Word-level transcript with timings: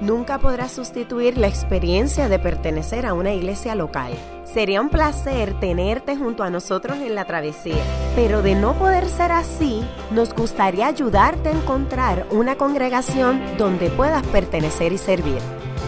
nunca 0.00 0.38
podrá 0.38 0.68
sustituir 0.68 1.38
la 1.38 1.48
experiencia 1.48 2.28
de 2.28 2.38
pertenecer 2.38 3.06
a 3.06 3.14
una 3.14 3.32
iglesia 3.32 3.74
local. 3.74 4.12
Sería 4.44 4.80
un 4.80 4.88
placer 4.88 5.58
tenerte 5.60 6.16
junto 6.16 6.42
a 6.42 6.50
nosotros 6.50 6.98
en 6.98 7.14
la 7.14 7.24
travesía, 7.24 7.82
pero 8.14 8.42
de 8.42 8.54
no 8.54 8.74
poder 8.74 9.08
ser 9.08 9.32
así, 9.32 9.82
nos 10.10 10.34
gustaría 10.34 10.86
ayudarte 10.86 11.50
a 11.50 11.52
encontrar 11.52 12.26
una 12.30 12.56
congregación 12.56 13.40
donde 13.58 13.90
puedas 13.90 14.26
pertenecer 14.28 14.92
y 14.92 14.98
servir. 14.98 15.38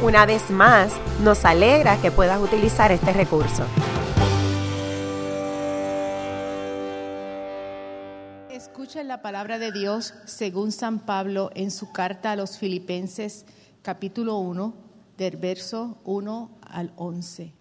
Una 0.02 0.27
vez 0.27 0.51
más, 0.51 0.92
nos 1.23 1.45
alegra 1.45 2.01
que 2.01 2.10
puedas 2.10 2.40
utilizar 2.40 2.92
este 2.92 3.12
recurso. 3.12 3.65
Escuchen 8.51 9.09
la 9.09 9.23
palabra 9.23 9.59
de 9.59 9.73
Dios 9.73 10.15
según 10.24 10.73
San 10.73 11.01
Pablo 11.01 11.51
en 11.54 11.70
su 11.70 11.92
carta 11.92 12.32
a 12.32 12.37
los 12.37 12.59
filipenses 12.59 13.45
capítulo 13.90 14.38
1, 14.38 14.72
del 15.18 15.36
verso 15.36 15.98
1 16.04 16.58
al 16.60 16.92
11. 16.94 17.52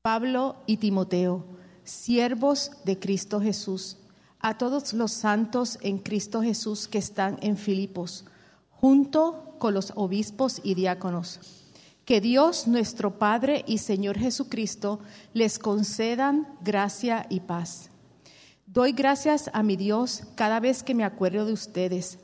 Pablo 0.00 0.56
y 0.64 0.78
Timoteo, 0.78 1.44
siervos 1.84 2.70
de 2.86 2.98
Cristo 2.98 3.38
Jesús, 3.38 3.98
a 4.40 4.56
todos 4.56 4.94
los 4.94 5.12
santos 5.12 5.78
en 5.82 5.98
Cristo 5.98 6.40
Jesús 6.40 6.88
que 6.88 6.96
están 6.96 7.36
en 7.42 7.58
Filipos, 7.58 8.24
junto 8.70 9.56
con 9.58 9.74
los 9.74 9.92
obispos 9.94 10.62
y 10.64 10.72
diáconos. 10.72 11.40
Que 12.06 12.22
Dios 12.22 12.66
nuestro 12.66 13.18
Padre 13.18 13.62
y 13.66 13.76
Señor 13.76 14.16
Jesucristo 14.18 15.00
les 15.34 15.58
concedan 15.58 16.48
gracia 16.62 17.26
y 17.28 17.40
paz. 17.40 17.90
Doy 18.64 18.92
gracias 18.92 19.50
a 19.52 19.62
mi 19.62 19.76
Dios 19.76 20.22
cada 20.34 20.60
vez 20.60 20.82
que 20.82 20.94
me 20.94 21.04
acuerdo 21.04 21.44
de 21.44 21.52
ustedes 21.52 22.20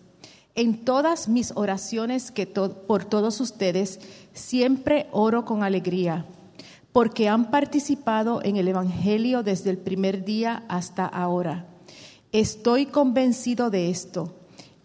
en 0.55 0.85
todas 0.85 1.29
mis 1.29 1.53
oraciones 1.55 2.31
que 2.31 2.47
por 2.47 3.05
todos 3.05 3.41
ustedes 3.41 4.01
siempre 4.35 5.07
oro 5.13 5.45
con 5.45 5.63
alegría, 5.63 6.27
porque 6.93 7.29
han 7.29 7.51
participado 7.51 8.43
en 8.45 8.57
el 8.57 8.69
Evangelio 8.69 9.43
desde 9.43 9.71
el 9.71 9.79
primer 9.79 10.25
día 10.25 10.65
hasta 10.69 11.07
ahora. 11.07 11.67
Estoy 12.33 12.87
convencido 12.87 13.71
de 13.71 13.91
esto. 13.91 14.35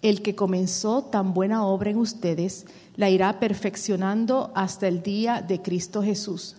El 0.02 0.22
que 0.22 0.36
comenzó 0.36 1.04
tan 1.04 1.34
buena 1.34 1.66
obra 1.66 1.90
en 1.90 1.98
ustedes 1.98 2.66
la 2.96 3.10
irá 3.10 3.40
perfeccionando 3.40 4.52
hasta 4.56 4.88
el 4.88 5.02
día 5.02 5.42
de 5.42 5.62
Cristo 5.62 6.04
Jesús. 6.04 6.56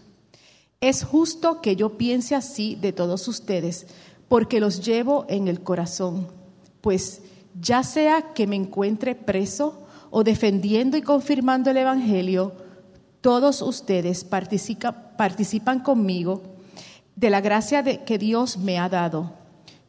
Es 0.80 1.04
justo 1.04 1.60
que 1.60 1.76
yo 1.76 1.98
piense 1.98 2.34
así 2.34 2.76
de 2.76 2.92
todos 2.92 3.26
ustedes, 3.28 3.86
porque 4.28 4.60
los 4.60 4.84
llevo 4.84 5.24
en 5.28 5.48
el 5.48 5.60
corazón, 5.62 6.28
pues 6.80 7.22
ya 7.60 7.82
sea 7.82 8.32
que 8.34 8.46
me 8.46 8.56
encuentre 8.56 9.14
preso 9.14 9.86
o 10.10 10.24
defendiendo 10.24 10.96
y 10.96 11.02
confirmando 11.02 11.70
el 11.70 11.78
Evangelio, 11.78 12.52
todos 13.20 13.62
ustedes 13.62 14.24
participan 14.24 15.80
conmigo 15.80 16.42
de 17.16 17.30
la 17.30 17.40
gracia 17.40 17.82
de, 17.82 18.04
que 18.04 18.18
Dios 18.18 18.58
me 18.58 18.78
ha 18.78 18.88
dado. 18.88 19.32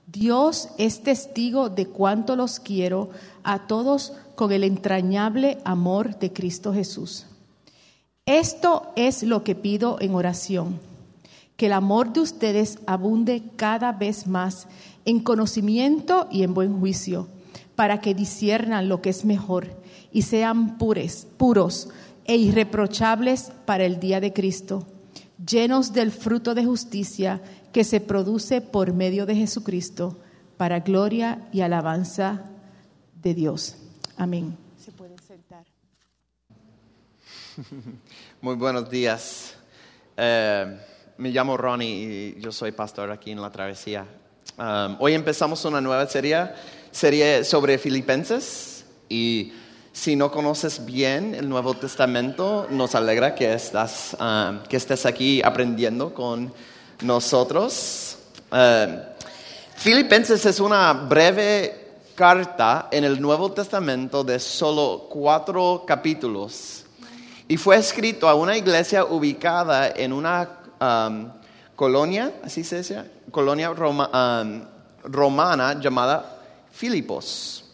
Dios 0.08 0.70
es 0.78 1.04
testigo 1.04 1.70
de 1.70 1.86
cuánto 1.86 2.36
los 2.36 2.60
quiero 2.60 3.12
a 3.44 3.68
todos 3.68 4.14
con 4.36 4.52
el 4.52 4.64
entrañable 4.64 5.60
amor 5.64 6.18
de 6.18 6.34
Cristo 6.34 6.74
Jesús. 6.74 7.28
Esto 8.26 8.92
es 8.96 9.22
lo 9.22 9.44
que 9.44 9.54
pido 9.54 9.98
en 10.00 10.16
oración, 10.16 10.80
que 11.56 11.68
el 11.68 11.74
amor 11.74 12.14
de 12.14 12.22
ustedes 12.22 12.80
abunde 12.88 13.44
cada 13.56 13.92
vez 13.92 14.26
más 14.26 14.68
en 15.06 15.20
conocimiento 15.20 16.28
y 16.32 16.42
en 16.44 16.54
buen 16.56 16.80
juicio 16.80 17.28
para 17.80 18.02
que 18.02 18.14
disiernan 18.14 18.90
lo 18.90 19.02
que 19.02 19.10
es 19.10 19.24
mejor 19.24 19.70
y 20.12 20.24
sean 20.24 20.78
pures, 20.78 21.26
puros 21.38 21.88
e 22.26 22.36
irreprochables 22.36 23.54
para 23.64 23.86
el 23.86 24.02
día 24.02 24.20
de 24.20 24.34
Cristo, 24.34 24.86
llenos 25.48 25.94
del 25.94 26.12
fruto 26.12 26.56
de 26.56 26.66
justicia 26.66 27.42
que 27.72 27.86
se 27.86 28.02
produce 28.02 28.60
por 28.60 28.92
medio 28.92 29.26
de 29.26 29.34
Jesucristo, 29.34 30.18
para 30.58 30.82
gloria 30.82 31.48
y 31.54 31.62
alabanza 31.62 32.44
de 33.22 33.34
Dios. 33.34 33.78
Amén. 34.18 34.58
Se 34.78 34.92
pueden 34.92 35.18
sentar. 35.26 35.64
Muy 38.42 38.56
buenos 38.58 38.90
días. 38.90 39.56
Eh, 40.18 40.78
me 41.18 41.30
llamo 41.30 41.56
Ronnie 41.56 42.36
y 42.36 42.42
yo 42.42 42.52
soy 42.52 42.74
pastor 42.74 43.10
aquí 43.10 43.32
en 43.32 43.42
La 43.42 43.50
Travesía. 43.50 44.06
Um, 44.58 44.98
hoy 45.00 45.14
empezamos 45.14 45.64
una 45.64 45.80
nueva 45.80 46.06
serie 46.08 46.50
sería 46.92 47.44
sobre 47.44 47.78
Filipenses 47.78 48.86
y 49.10 49.54
si 49.92 50.16
no 50.16 50.32
conoces 50.32 50.86
bien 50.86 51.36
el 51.36 51.50
Nuevo 51.50 51.74
Testamento, 51.74 52.68
nos 52.70 52.96
alegra 52.96 53.36
que, 53.36 53.54
estás, 53.54 54.16
ah, 54.20 54.64
que 54.70 54.78
estés 54.78 55.06
aquí 55.06 55.42
aprendiendo 55.44 56.14
con 56.14 56.54
nosotros. 57.02 58.18
Ah, 58.52 58.88
Filipenses 59.76 60.46
es 60.46 60.60
una 60.60 60.94
breve 60.94 61.88
carta 62.16 62.90
en 62.92 63.04
el 63.04 63.22
Nuevo 63.22 63.52
Testamento 63.52 64.24
de 64.24 64.40
solo 64.40 65.08
cuatro 65.10 65.84
capítulos 65.88 66.86
y 67.48 67.58
fue 67.58 67.78
escrito 67.78 68.30
a 68.30 68.36
una 68.36 68.56
iglesia 68.56 69.06
ubicada 69.06 69.90
en 69.90 70.14
una 70.14 70.50
colonia, 71.76 72.32
así 72.44 72.64
se 72.64 72.78
dice, 72.78 73.04
colonia 73.32 73.74
romana 75.04 75.80
llamada 75.80 76.39
Filipos. 76.80 77.66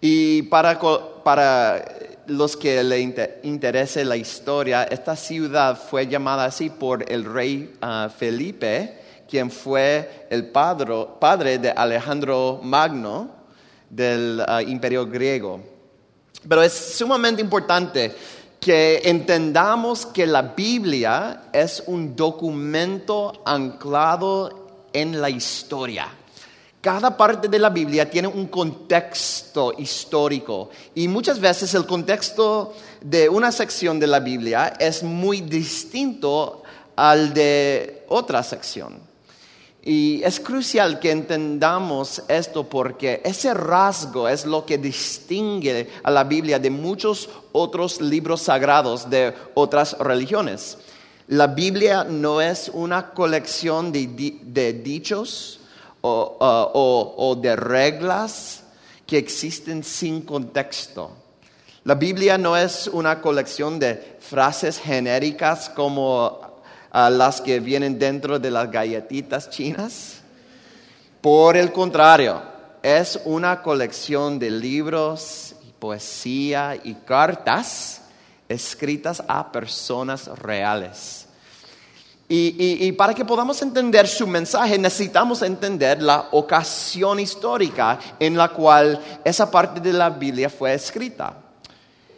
Y 0.00 0.42
para, 0.42 0.80
para 1.22 1.84
los 2.26 2.56
que 2.56 2.82
le 2.82 3.00
interese 3.44 4.04
la 4.04 4.16
historia, 4.16 4.82
esta 4.82 5.14
ciudad 5.14 5.78
fue 5.78 6.08
llamada 6.08 6.46
así 6.46 6.68
por 6.68 7.04
el 7.08 7.24
rey 7.24 7.72
ah, 7.80 8.10
Felipe, 8.18 8.98
quien 9.30 9.48
fue 9.48 10.26
el 10.28 10.46
padre, 10.46 11.06
padre 11.20 11.58
de 11.58 11.70
Alejandro 11.70 12.58
Magno 12.64 13.30
del 13.88 14.42
ah, 14.44 14.60
imperio 14.60 15.06
griego. 15.06 15.60
Pero 16.48 16.64
es 16.64 16.72
sumamente 16.72 17.40
importante 17.40 18.12
que 18.58 19.02
entendamos 19.04 20.04
que 20.04 20.26
la 20.26 20.42
Biblia 20.42 21.44
es 21.52 21.84
un 21.86 22.16
documento 22.16 23.40
anclado 23.46 24.88
en 24.92 25.20
la 25.20 25.30
historia. 25.30 26.08
Cada 26.82 27.16
parte 27.16 27.46
de 27.46 27.60
la 27.60 27.70
Biblia 27.70 28.10
tiene 28.10 28.26
un 28.26 28.48
contexto 28.48 29.72
histórico 29.78 30.70
y 30.96 31.06
muchas 31.06 31.38
veces 31.38 31.72
el 31.74 31.86
contexto 31.86 32.74
de 33.00 33.28
una 33.28 33.52
sección 33.52 34.00
de 34.00 34.08
la 34.08 34.18
Biblia 34.18 34.74
es 34.80 35.04
muy 35.04 35.42
distinto 35.42 36.64
al 36.96 37.32
de 37.32 38.04
otra 38.08 38.42
sección. 38.42 38.98
Y 39.84 40.22
es 40.24 40.40
crucial 40.40 40.98
que 40.98 41.12
entendamos 41.12 42.22
esto 42.26 42.68
porque 42.68 43.20
ese 43.24 43.54
rasgo 43.54 44.28
es 44.28 44.44
lo 44.44 44.66
que 44.66 44.76
distingue 44.76 45.88
a 46.02 46.10
la 46.10 46.24
Biblia 46.24 46.58
de 46.58 46.70
muchos 46.70 47.28
otros 47.52 48.00
libros 48.00 48.42
sagrados 48.42 49.08
de 49.08 49.32
otras 49.54 49.96
religiones. 49.98 50.78
La 51.28 51.46
Biblia 51.46 52.02
no 52.02 52.40
es 52.40 52.70
una 52.74 53.10
colección 53.10 53.92
de, 53.92 54.72
dichos, 54.84 55.60
o, 56.02 57.38
de 57.40 57.56
reglas 57.56 58.62
que 59.06 59.18
existen 59.18 59.82
sin 59.82 60.22
contexto. 60.22 61.10
La 61.84 61.94
Biblia 61.94 62.38
no 62.38 62.56
es 62.56 62.86
una 62.86 63.20
colección 63.20 63.78
de 63.78 64.16
frases 64.20 64.78
genéricas 64.78 65.68
como 65.68 66.40
ah, 66.92 67.10
las 67.10 67.40
que 67.40 67.58
vienen 67.58 67.98
dentro 67.98 68.38
de 68.38 68.50
las 68.50 68.70
galletitas 68.70 69.50
chinas. 69.50 70.20
Por 71.20 71.56
el 71.56 71.72
contrario, 71.72 72.42
es 72.82 73.20
una 73.24 73.62
colección 73.62 74.38
de 74.38 74.50
libros, 74.50 75.54
poesía 75.78 76.78
y 76.82 76.94
cartas 76.94 78.02
escritas 78.48 79.22
a 79.26 79.50
personas 79.50 80.26
reales. 80.38 81.21
Y, 82.34 82.92
para 82.92 83.12
que 83.12 83.26
podamos 83.26 83.60
entender 83.60 84.08
su 84.08 84.26
mensaje 84.26 84.78
necesitamos 84.78 85.42
entender 85.42 86.02
la 86.02 86.28
ocasión 86.30 87.20
histórica 87.20 87.98
en 88.18 88.38
la 88.38 88.48
cual 88.48 88.98
esa 89.22 89.50
parte 89.50 89.80
de 89.80 89.92
la 89.92 90.08
Biblia 90.08 90.48
fue 90.48 90.72
escrita. 90.72 91.34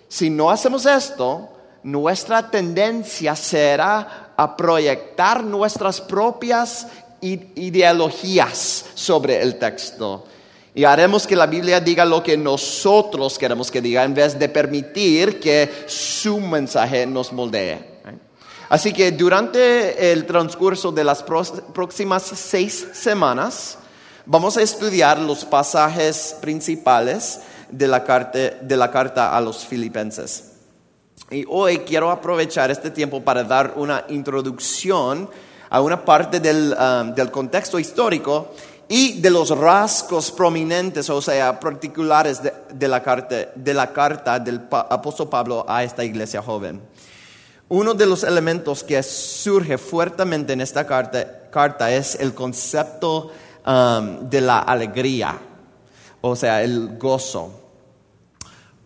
Si 0.06 0.30
no 0.30 0.50
hacemos 0.52 0.86
esto, 0.86 1.48
nuestra 1.82 2.48
tendencia 2.48 3.34
será 3.34 4.30
a 4.36 4.56
proyectar 4.56 5.42
nuestras 5.42 6.00
propias 6.00 6.86
ideologías 7.20 8.84
sobre 8.94 9.40
el 9.42 9.58
texto 9.58 10.26
Y 10.74 10.84
haremos 10.84 11.26
que 11.26 11.34
la 11.34 11.46
Biblia 11.46 11.80
diga 11.80 12.04
lo 12.04 12.22
que 12.22 12.36
nosotros 12.36 13.36
queremos 13.36 13.68
que 13.68 13.80
diga 13.80 14.04
en 14.04 14.14
vez 14.14 14.38
de 14.38 14.48
permitir 14.48 15.40
que 15.40 15.86
su 15.88 16.38
mensaje 16.38 17.04
nos 17.04 17.32
moldee. 17.32 17.93
Así 18.74 18.92
que 18.92 19.12
durante 19.12 20.10
el 20.10 20.26
transcurso 20.26 20.90
de 20.90 21.04
las 21.04 21.22
próximas 21.22 22.24
seis 22.24 22.88
semanas 22.92 23.78
vamos 24.26 24.56
a 24.56 24.62
estudiar 24.62 25.16
los 25.20 25.44
pasajes 25.44 26.36
principales 26.40 27.38
de 27.70 27.86
la 27.86 28.02
carta, 28.02 28.36
de 28.36 28.76
la 28.76 28.90
carta 28.90 29.36
a 29.36 29.40
los 29.40 29.64
filipenses. 29.64 30.54
Y 31.30 31.44
hoy 31.48 31.78
quiero 31.86 32.10
aprovechar 32.10 32.72
este 32.72 32.90
tiempo 32.90 33.22
para 33.22 33.44
dar 33.44 33.74
una 33.76 34.06
introducción 34.08 35.30
a 35.70 35.80
una 35.80 36.04
parte 36.04 36.40
del, 36.40 36.76
um, 36.76 37.14
del 37.14 37.30
contexto 37.30 37.78
histórico 37.78 38.54
y 38.88 39.20
de 39.20 39.30
los 39.30 39.56
rasgos 39.56 40.32
prominentes, 40.32 41.08
o 41.10 41.22
sea, 41.22 41.60
particulares 41.60 42.40
de, 42.42 42.88
la, 42.88 43.00
carta, 43.00 43.36
de 43.54 43.72
la 43.72 43.92
carta 43.92 44.40
del 44.40 44.62
apóstol 44.70 45.28
Pablo 45.28 45.64
a 45.68 45.84
esta 45.84 46.02
iglesia 46.02 46.42
joven. 46.42 46.82
Uno 47.68 47.94
de 47.94 48.06
los 48.06 48.24
elementos 48.24 48.84
que 48.84 49.02
surge 49.02 49.78
fuertemente 49.78 50.52
en 50.52 50.60
esta 50.60 50.86
carta, 50.86 51.90
es 51.90 52.14
el 52.16 52.34
concepto 52.34 53.32
um, 53.66 54.28
de 54.28 54.40
la 54.40 54.58
alegría, 54.58 55.38
o 56.20 56.36
sea, 56.36 56.62
el 56.62 56.98
gozo. 56.98 57.64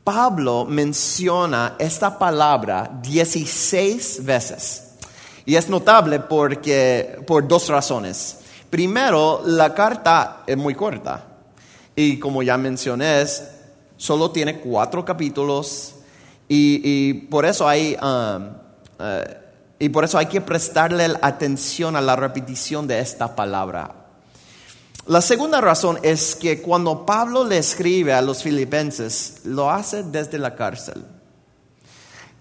Pablo 0.04 0.64
menciona 0.64 1.74
esta 1.78 2.18
palabra 2.18 2.90
16 3.02 4.24
veces. 4.24 4.84
Y 5.44 5.56
es 5.56 5.68
notable 5.68 6.20
porque, 6.20 7.22
por 7.26 7.46
dos 7.48 7.68
razones. 7.68 8.38
Primero, 8.70 9.42
la 9.44 9.74
carta 9.74 10.44
es 10.46 10.56
muy 10.56 10.74
corta. 10.74 11.24
Y 11.96 12.18
como 12.18 12.42
ya 12.42 12.56
mencioné, 12.56 13.24
solo 13.96 14.30
tiene 14.30 14.60
cuatro 14.60 15.04
capítulos. 15.04 15.94
Y, 16.48 17.12
por 17.30 17.44
eso 17.44 17.68
hay, 17.68 17.96
um, 18.02 18.67
eh, 18.98 19.40
y 19.78 19.88
por 19.90 20.04
eso 20.04 20.18
hay 20.18 20.26
que 20.26 20.40
prestarle 20.40 21.14
atención 21.22 21.94
a 21.96 22.00
la 22.00 22.16
repetición 22.16 22.86
de 22.86 22.98
esta 22.98 23.36
palabra. 23.36 23.94
La 25.06 25.20
segunda 25.20 25.60
razón 25.60 25.98
es 26.02 26.34
que 26.34 26.60
cuando 26.60 27.06
Pablo 27.06 27.44
le 27.44 27.58
escribe 27.58 28.12
a 28.12 28.20
los 28.20 28.42
filipenses, 28.42 29.40
lo 29.44 29.70
hace 29.70 30.02
desde 30.02 30.38
la 30.38 30.54
cárcel. 30.54 31.04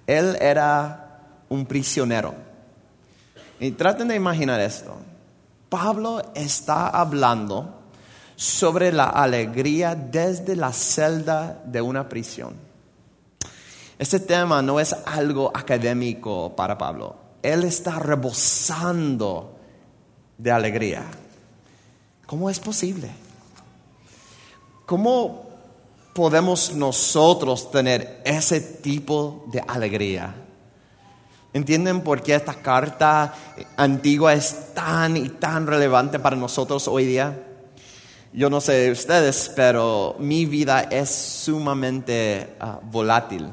Él 0.05 0.37
era 0.41 1.21
un 1.49 1.65
prisionero. 1.65 2.33
Y 3.59 3.71
traten 3.71 4.09
de 4.09 4.15
imaginar 4.15 4.59
esto. 4.59 4.97
Pablo 5.69 6.21
está 6.35 6.89
hablando 6.89 7.81
sobre 8.35 8.91
la 8.91 9.09
alegría 9.09 9.95
desde 9.95 10.55
la 10.55 10.71
celda 10.73 11.61
de 11.65 11.81
una 11.81 12.07
prisión. 12.09 12.66
Este 13.99 14.19
tema 14.19 14.61
no 14.61 14.79
es 14.79 14.95
algo 15.05 15.51
académico 15.53 16.55
para 16.55 16.77
Pablo. 16.77 17.15
Él 17.41 17.63
está 17.63 17.97
rebosando 17.97 19.57
de 20.37 20.51
alegría. 20.51 21.03
¿Cómo 22.27 22.49
es 22.49 22.59
posible? 22.59 23.09
¿Cómo 24.85 25.47
podemos 26.13 26.75
nosotros 26.75 27.71
tener 27.71 28.21
ese 28.23 28.61
tipo 28.61 29.45
de 29.47 29.63
alegría? 29.67 30.35
¿Entienden 31.53 32.01
por 32.01 32.21
qué 32.21 32.35
esta 32.35 32.53
carta 32.53 33.33
antigua 33.77 34.33
es 34.33 34.73
tan 34.75 35.17
y 35.17 35.29
tan 35.29 35.65
relevante 35.65 36.19
para 36.19 36.35
nosotros 36.35 36.87
hoy 36.87 37.05
día? 37.05 37.43
Yo 38.31 38.51
no 38.51 38.61
sé 38.61 38.91
ustedes, 38.91 39.51
pero 39.55 40.15
mi 40.19 40.45
vida 40.45 40.81
es 40.81 41.09
sumamente 41.09 42.55
ah, 42.59 42.79
volátil. 42.83 43.49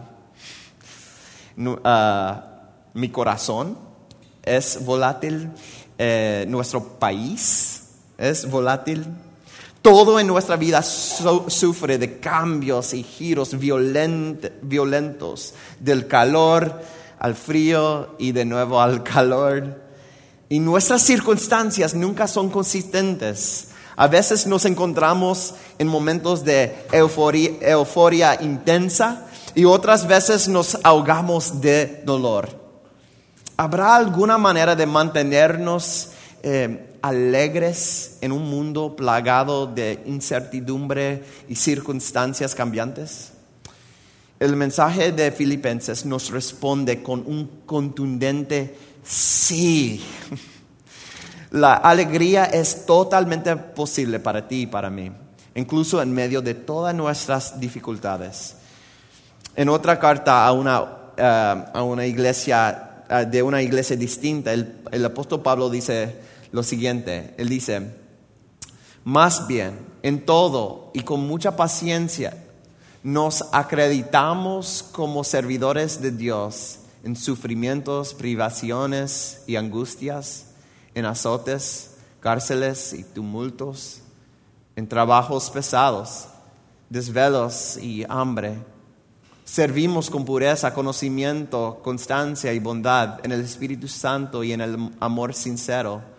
Ah, 1.84 2.50
mi 2.94 3.10
corazón 3.10 3.78
es 4.42 4.84
volátil, 4.84 5.50
eh, 5.98 6.44
nuestro 6.48 6.82
país 6.98 7.90
es 8.18 8.50
volátil. 8.50 9.06
Todo 9.82 10.18
en 10.18 10.26
nuestra 10.26 10.56
vida 10.56 10.82
sufre 10.82 11.98
de 11.98 12.18
cambios 12.18 12.94
y 12.94 13.02
giros 13.02 13.56
violentos, 13.58 15.54
del 15.78 16.06
calor 16.06 16.80
al 17.18 17.34
frío 17.34 18.16
y 18.18 18.32
de 18.32 18.46
nuevo 18.46 18.80
al 18.80 19.02
calor. 19.02 19.82
Y 20.48 20.58
nuestras 20.58 21.02
circunstancias 21.02 21.94
nunca 21.94 22.26
son 22.26 22.48
consistentes. 22.48 23.68
A 23.96 24.08
veces 24.08 24.46
nos 24.46 24.64
encontramos 24.64 25.54
en 25.78 25.86
momentos 25.86 26.44
de 26.44 26.74
euforia, 26.90 27.50
euforia 27.60 28.38
intensa 28.40 29.28
y 29.54 29.64
otras 29.64 30.06
veces 30.06 30.48
nos 30.48 30.78
ahogamos 30.82 31.60
de 31.60 32.02
dolor. 32.04 32.48
¿Habrá 33.56 33.94
alguna 33.94 34.36
manera 34.36 34.74
de 34.74 34.84
mantenernos 34.84 36.10
eh, 36.42 36.96
alegres 37.02 38.18
en 38.20 38.32
un 38.32 38.50
mundo 38.50 38.96
plagado 38.96 39.66
de 39.66 40.02
incertidumbre 40.06 41.22
y 41.48 41.54
circunstancias 41.54 42.54
cambiantes? 42.54 43.32
El 44.40 44.56
mensaje 44.56 45.12
de 45.12 45.30
Filipenses 45.30 46.04
nos 46.04 46.30
responde 46.30 47.02
con 47.02 47.20
un 47.24 47.62
contundente 47.64 48.76
sí. 49.04 50.04
La 51.52 51.74
alegría 51.74 52.46
es 52.46 52.84
totalmente 52.84 53.54
posible 53.56 54.18
para 54.18 54.48
ti 54.48 54.62
y 54.62 54.66
para 54.66 54.90
mí, 54.90 55.12
incluso 55.54 56.02
en 56.02 56.12
medio 56.12 56.42
de 56.42 56.54
todas 56.54 56.92
nuestras 56.92 57.60
dificultades. 57.60 58.56
En 59.56 59.68
otra 59.68 59.98
carta 59.98 60.46
a 60.46 60.52
una, 60.52 60.84
eh, 61.16 61.64
a 61.72 61.82
una 61.82 62.06
iglesia, 62.06 63.04
eh, 63.08 63.26
de 63.26 63.42
una 63.42 63.62
iglesia 63.62 63.96
distinta, 63.96 64.52
el 64.52 65.04
apóstol 65.04 65.42
Pablo 65.42 65.70
dice, 65.70 66.16
lo 66.54 66.62
siguiente. 66.62 67.34
Él 67.36 67.48
dice, 67.48 67.90
más 69.02 69.46
bien, 69.48 69.78
en 70.02 70.24
todo 70.24 70.90
y 70.94 71.00
con 71.00 71.26
mucha 71.26 71.56
paciencia, 71.56 72.36
nos 73.02 73.44
acreditamos 73.52 74.82
como 74.92 75.24
servidores 75.24 76.00
de 76.00 76.12
Dios 76.12 76.78
en 77.02 77.16
sufrimientos, 77.16 78.14
privaciones 78.14 79.42
y 79.46 79.56
angustias, 79.56 80.46
en 80.94 81.04
azotes, 81.04 81.96
cárceles 82.20 82.94
y 82.94 83.02
tumultos, 83.02 84.00
en 84.76 84.88
trabajos 84.88 85.50
pesados, 85.50 86.28
desvelos 86.88 87.76
y 87.76 88.06
hambre. 88.08 88.58
Servimos 89.44 90.10
con 90.10 90.24
pureza, 90.24 90.74
conocimiento, 90.74 91.80
constancia 91.82 92.52
y 92.52 92.58
bondad 92.58 93.24
en 93.24 93.32
el 93.32 93.40
Espíritu 93.40 93.88
Santo 93.88 94.42
y 94.42 94.52
en 94.52 94.60
el 94.60 94.90
amor 95.00 95.34
sincero 95.34 96.14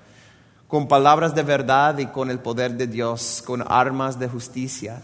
con 0.67 0.87
palabras 0.87 1.35
de 1.35 1.43
verdad 1.43 1.97
y 1.99 2.07
con 2.07 2.29
el 2.29 2.39
poder 2.39 2.73
de 2.73 2.87
Dios, 2.87 3.43
con 3.45 3.63
armas 3.67 4.17
de 4.19 4.27
justicia, 4.27 5.01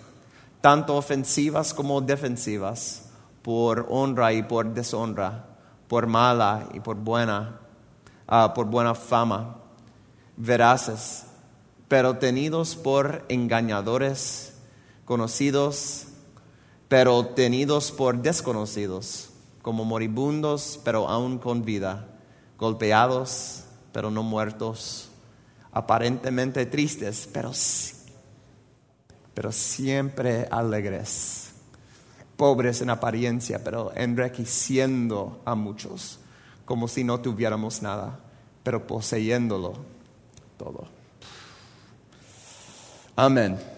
tanto 0.60 0.96
ofensivas 0.96 1.74
como 1.74 2.02
defensivas, 2.02 3.04
por 3.42 3.88
honra 3.90 4.34
y 4.34 4.44
por 4.44 4.74
deshonra, 4.74 5.46
por 5.88 6.08
mala 6.08 6.68
y 6.74 6.80
por 6.80 6.98
buena, 6.98 7.60
ah, 8.28 8.54
por 8.54 8.66
buena 8.66 8.96
fama, 8.96 9.58
veraces, 10.36 11.26
pero 11.88 12.18
tenidos 12.18 12.76
por 12.76 13.24
engañadores, 13.30 14.54
conocidos, 15.06 16.08
pero 16.92 17.26
tenidos 17.26 17.90
por 17.90 18.22
desconocidos, 18.22 19.30
como 19.62 19.86
moribundos, 19.86 20.78
pero 20.84 21.08
aún 21.08 21.38
con 21.38 21.64
vida, 21.64 22.06
golpeados, 22.60 23.64
pero 23.94 24.12
no 24.12 24.24
muertos 24.24 25.08
aparentemente 25.72 26.66
tristes, 26.66 27.30
pero, 27.32 27.54
pero 29.34 29.54
siempre 29.54 30.50
alegres, 30.52 31.54
pobres 32.36 32.82
en 32.82 32.90
apariencia, 32.90 33.64
pero 33.64 33.94
enriqueciendo 33.96 35.42
a 35.46 35.56
muchos, 35.56 36.20
como 36.66 36.90
si 36.90 37.06
no 37.06 37.22
tuviéramos 37.22 37.82
nada, 37.82 38.20
pero 38.64 38.86
poseyéndolo 38.86 39.76
todo. 40.58 40.90
Amén. 43.16 43.71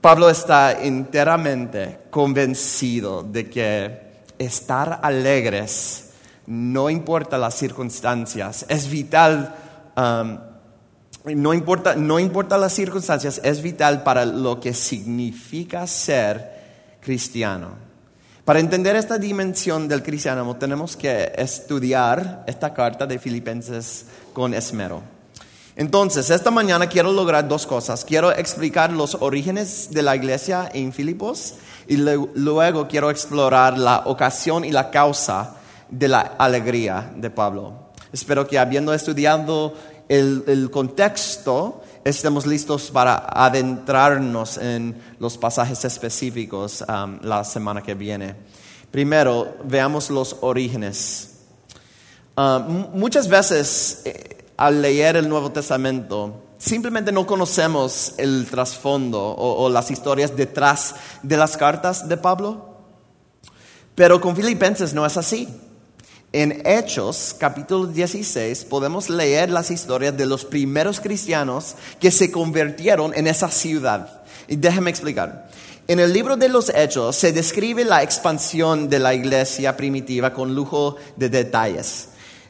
Pablo 0.00 0.30
está 0.30 0.80
enteramente 0.80 1.98
convencido 2.10 3.22
de 3.22 3.50
que 3.50 4.00
estar 4.38 5.00
alegres 5.02 6.08
no 6.48 6.88
importa 6.88 7.36
las 7.36 7.54
circunstancias, 7.56 8.64
es 8.70 8.88
vital, 8.88 9.54
um, 9.98 10.38
no, 11.34 11.52
importa, 11.52 11.94
no 11.94 12.18
importa 12.18 12.56
las 12.56 12.72
circunstancias, 12.72 13.38
es 13.44 13.60
vital 13.60 14.02
para 14.02 14.24
lo 14.24 14.58
que 14.58 14.72
significa 14.72 15.86
ser 15.86 16.98
cristiano. 17.02 17.72
Para 18.46 18.60
entender 18.60 18.96
esta 18.96 19.18
dimensión 19.18 19.88
del 19.88 20.02
cristianismo 20.02 20.56
tenemos 20.56 20.96
que 20.96 21.32
estudiar 21.36 22.44
esta 22.46 22.72
carta 22.72 23.06
de 23.06 23.18
Filipenses 23.18 24.06
con 24.32 24.54
esmero. 24.54 25.17
Entonces, 25.78 26.28
esta 26.30 26.50
mañana 26.50 26.88
quiero 26.88 27.12
lograr 27.12 27.46
dos 27.46 27.64
cosas. 27.64 28.04
Quiero 28.04 28.32
explicar 28.32 28.92
los 28.92 29.14
orígenes 29.20 29.90
de 29.92 30.02
la 30.02 30.16
iglesia 30.16 30.68
en 30.74 30.92
Filipos 30.92 31.54
y 31.86 31.96
luego 31.98 32.88
quiero 32.88 33.10
explorar 33.10 33.78
la 33.78 34.02
ocasión 34.06 34.64
y 34.64 34.72
la 34.72 34.90
causa 34.90 35.54
de 35.88 36.08
la 36.08 36.34
alegría 36.36 37.12
de 37.14 37.30
Pablo. 37.30 37.90
Espero 38.12 38.44
que 38.44 38.58
habiendo 38.58 38.92
estudiado 38.92 39.74
el, 40.08 40.68
contexto, 40.72 41.84
estemos 42.02 42.44
listos 42.44 42.90
para 42.90 43.28
adentrarnos 43.28 44.58
en 44.58 45.00
los 45.20 45.38
pasajes 45.38 45.84
específicos 45.84 46.82
um, 46.88 47.20
la 47.22 47.44
semana 47.44 47.84
que 47.84 47.94
viene. 47.94 48.34
Primero, 48.90 49.54
veamos 49.62 50.10
los 50.10 50.38
orígenes. 50.40 51.36
Um, 52.36 52.88
muchas 52.94 53.28
veces 53.28 54.02
eh, 54.04 54.37
al 54.58 54.82
leer 54.82 55.16
el 55.16 55.28
Nuevo 55.28 55.52
Testamento, 55.52 56.42
simplemente 56.58 57.12
no 57.12 57.26
conocemos 57.26 58.14
el 58.18 58.44
trasfondo 58.50 59.34
o, 59.36 59.70
las 59.70 59.90
historias 59.90 60.36
detrás 60.36 60.96
de 61.22 61.36
las 61.36 61.56
cartas 61.56 62.08
de 62.08 62.16
Pablo. 62.16 62.76
Pero 63.94 64.20
con 64.20 64.34
Filipenses 64.34 64.92
no 64.92 65.06
es 65.06 65.16
así. 65.16 65.48
En 66.32 66.60
Hechos, 66.66 67.36
capítulo 67.38 67.86
16, 67.86 68.64
podemos 68.64 69.08
leer 69.08 69.48
las 69.48 69.70
historias 69.70 70.16
de 70.16 70.26
los 70.26 70.44
primeros 70.44 71.00
cristianos 71.00 71.76
que 72.00 72.10
se 72.10 72.32
convirtieron 72.32 73.14
en 73.14 73.28
esa 73.28 73.48
ciudad. 73.48 74.22
Y 74.48 74.56
déjeme 74.56 74.90
explicar. 74.90 75.48
En 75.86 76.00
el 76.00 76.12
libro 76.12 76.36
de 76.36 76.48
los 76.48 76.68
Hechos 76.74 77.14
se 77.14 77.32
describe 77.32 77.84
la 77.84 78.02
expansión 78.02 78.88
de 78.88 78.98
la 78.98 79.14
iglesia 79.14 79.76
primitiva 79.76 80.34
con 80.34 80.54
lujo 80.54 80.96
de 81.16 81.28
detalles. 81.28 82.08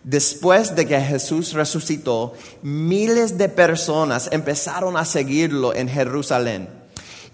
Después 0.08 0.74
de 0.74 0.86
que 0.86 0.98
Jesús 1.02 1.52
resucitó, 1.52 2.32
miles 2.62 3.36
de 3.36 3.50
personas 3.50 4.30
empezaron 4.32 4.96
a 4.96 5.04
seguirlo 5.04 5.74
en 5.74 5.86
Jerusalén. 5.86 6.66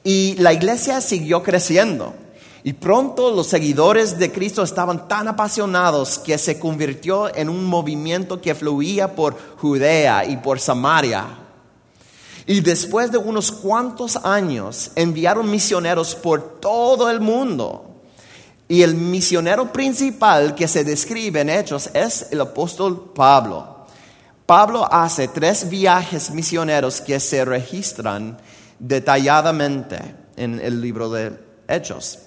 Y 0.03 0.35
la 0.39 0.53
iglesia 0.53 1.01
siguió 1.01 1.45
creciendo. 1.45 2.15
Y 2.65 2.73
pronto 2.73 3.31
los 3.31 3.47
seguidores 3.47 4.19
de 4.19 4.33
Cristo 4.33 4.65
estaban 4.65 5.07
tan 5.07 5.29
apasionados 5.29 6.19
que 6.19 6.37
se 6.37 6.59
convirtió 6.59 7.33
en 7.37 7.49
un 7.49 7.65
movimiento 7.65 8.41
que 8.41 8.57
fluía 8.57 9.15
por 9.15 9.37
Judea 9.59 10.25
y 10.25 10.39
por 10.39 10.59
Samaria. 10.59 11.27
Y 12.45 12.61
después 12.61 13.13
de 13.13 13.19
unos 13.19 13.53
cuantos 13.53 14.17
años 14.17 14.91
enviaron 14.97 15.49
misioneros 15.49 16.17
por 16.17 16.59
todo 16.59 17.09
el 17.09 17.21
mundo 17.21 17.94
y 18.69 18.83
el 18.83 18.95
misionero 18.95 19.73
principal 19.73 20.55
que 20.55 20.69
se 20.69 20.85
describe 20.85 21.41
en 21.41 21.51
Hechos 21.51 21.91
es 21.93 22.29
el 22.31 22.41
apóstol 22.41 23.13
Pablo. 23.15 23.87
Pablo 24.47 24.87
hace 24.91 25.29
tres 25.29 25.69
viajes 25.69 26.31
misioneros 26.31 27.01
que 27.01 27.21
se 27.21 27.45
registran 27.45 28.39
detalladamente 28.79 29.99
en 30.37 30.61
el 30.61 30.81
libro 30.81 31.11
de 31.11 31.33
Hechos. 31.69 32.19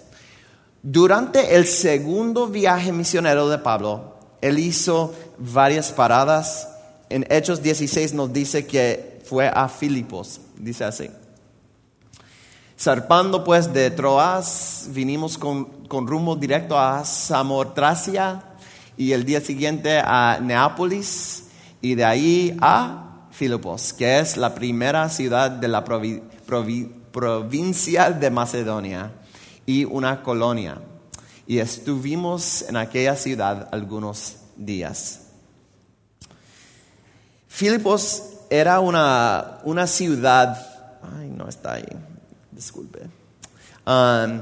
Durante 0.81 1.55
el 1.55 1.65
segundo 1.65 2.47
viaje 2.47 2.91
misionero 2.91 3.49
de 3.49 3.57
Pablo, 3.57 4.15
él 4.41 4.59
hizo 4.59 5.13
varias 5.37 5.91
paradas. 5.91 6.69
En 7.09 7.25
Hechos 7.29 7.61
16 7.61 8.13
nos 8.13 8.31
dice 8.31 8.65
que 8.65 9.21
fue 9.25 9.47
a 9.47 9.67
Filipos, 9.67 10.39
dice 10.57 10.85
así. 10.85 11.09
Zarpando 12.79 13.43
pues 13.43 13.73
de 13.73 13.89
Troas, 13.89 14.89
vinimos 14.91 15.39
con, 15.39 15.67
rumbo 15.89 16.35
directo 16.35 16.77
a 16.77 17.03
Samotracia 17.03 18.43
y 18.95 19.13
el 19.13 19.25
día 19.25 19.41
siguiente 19.41 19.97
a 19.97 20.37
Neápolis 20.39 21.45
y 21.81 21.95
de 21.95 22.05
ahí 22.05 22.55
a 22.61 23.25
Filipos, 23.31 23.93
que 23.93 24.19
es 24.19 24.37
la 24.37 24.53
primera 24.53 25.09
ciudad 25.09 25.49
de 25.49 25.67
la 25.67 25.83
provincia 25.83 28.11
de 28.11 28.29
Macedonia 28.29 29.11
y 29.65 29.83
una 29.85 30.21
colonia. 30.21 30.77
Y 31.47 31.57
estuvimos 31.57 32.63
en 32.69 32.77
aquella 32.77 33.15
ciudad 33.15 33.69
algunos 33.71 34.35
días. 34.55 35.29
Filipos 37.47 38.21
era 38.51 38.81
una, 38.81 39.61
una 39.63 39.87
ciudad, 39.87 40.63
ay, 41.19 41.29
no 41.29 41.47
está 41.47 41.73
ahí, 41.73 41.87
disculpe. 42.57 43.01
Um, 43.85 44.41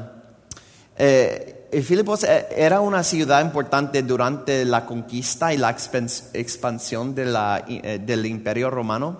eh, 0.97 1.81
Filipos 1.83 2.23
eh, 2.23 2.47
era 2.55 2.79
una 2.79 3.03
ciudad 3.03 3.43
importante 3.43 4.01
durante 4.03 4.63
la 4.63 4.85
conquista 4.85 5.53
y 5.53 5.57
la 5.57 5.69
expansión 5.69 7.13
eh, 7.17 7.99
del 8.03 8.25
imperio 8.25 8.69
romano. 8.69 9.19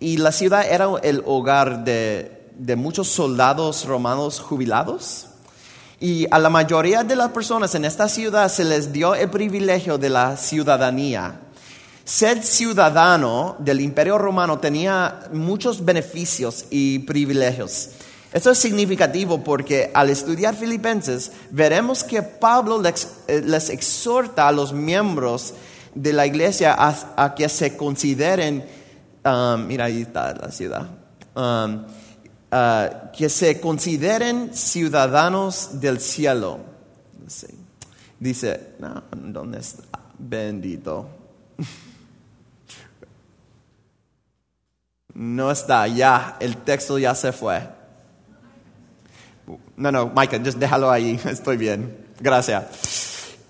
Y 0.00 0.16
la 0.16 0.32
ciudad 0.32 0.66
era 0.68 0.88
el 1.02 1.22
hogar 1.24 1.84
de, 1.84 2.50
de 2.56 2.76
muchos 2.76 3.08
soldados 3.08 3.86
romanos 3.86 4.40
jubilados. 4.40 5.28
Y 6.00 6.26
a 6.30 6.38
la 6.40 6.50
mayoría 6.50 7.04
de 7.04 7.14
las 7.14 7.30
personas 7.30 7.74
en 7.76 7.84
esta 7.84 8.08
ciudad 8.08 8.48
se 8.48 8.64
les 8.64 8.92
dio 8.92 9.14
el 9.14 9.30
privilegio 9.30 9.96
de 9.96 10.10
la 10.10 10.36
ciudadanía. 10.36 11.40
Ser 12.04 12.42
ciudadano 12.42 13.56
del 13.60 13.80
imperio 13.80 14.18
romano 14.18 14.58
tenía 14.58 15.20
muchos 15.32 15.82
beneficios 15.82 16.66
y 16.70 16.98
privilegios. 16.98 17.90
Esto 18.34 18.50
es 18.50 18.58
significativo 18.58 19.44
porque 19.44 19.92
al 19.94 20.10
estudiar 20.10 20.56
Filipenses 20.56 21.30
veremos 21.52 22.02
que 22.02 22.20
Pablo 22.20 22.82
eh, 22.84 23.42
les, 23.42 23.70
exhorta 23.70 24.48
a 24.48 24.52
los 24.52 24.72
miembros 24.72 25.54
de 25.94 26.12
la 26.12 26.26
iglesia 26.26 26.74
a, 26.76 27.34
que 27.36 27.48
se 27.48 27.76
consideren, 27.76 28.64
um, 29.24 29.64
mira 29.64 29.84
ahí 29.84 30.02
está 30.02 30.34
la 30.34 30.50
ciudad, 30.50 30.88
um, 31.36 31.84
uh, 32.50 33.12
que 33.16 33.28
se 33.28 33.60
consideren 33.60 34.52
ciudadanos 34.52 35.80
del 35.80 36.00
cielo. 36.00 36.58
Dice, 38.18 38.74
no, 38.80 39.04
¿dónde 39.12 39.60
está? 39.60 39.84
Bendito. 40.18 41.08
No 45.16 45.52
está, 45.52 45.86
ya, 45.86 46.38
el 46.40 46.56
texto 46.56 46.98
ya 46.98 47.14
se 47.14 47.30
fue. 47.30 47.62
No, 49.76 49.92
no, 49.92 50.12
Micah, 50.14 50.38
just 50.38 50.58
déjalo 50.58 50.90
ahí, 50.90 51.18
estoy 51.24 51.56
bien. 51.56 51.96
Gracias. 52.20 52.64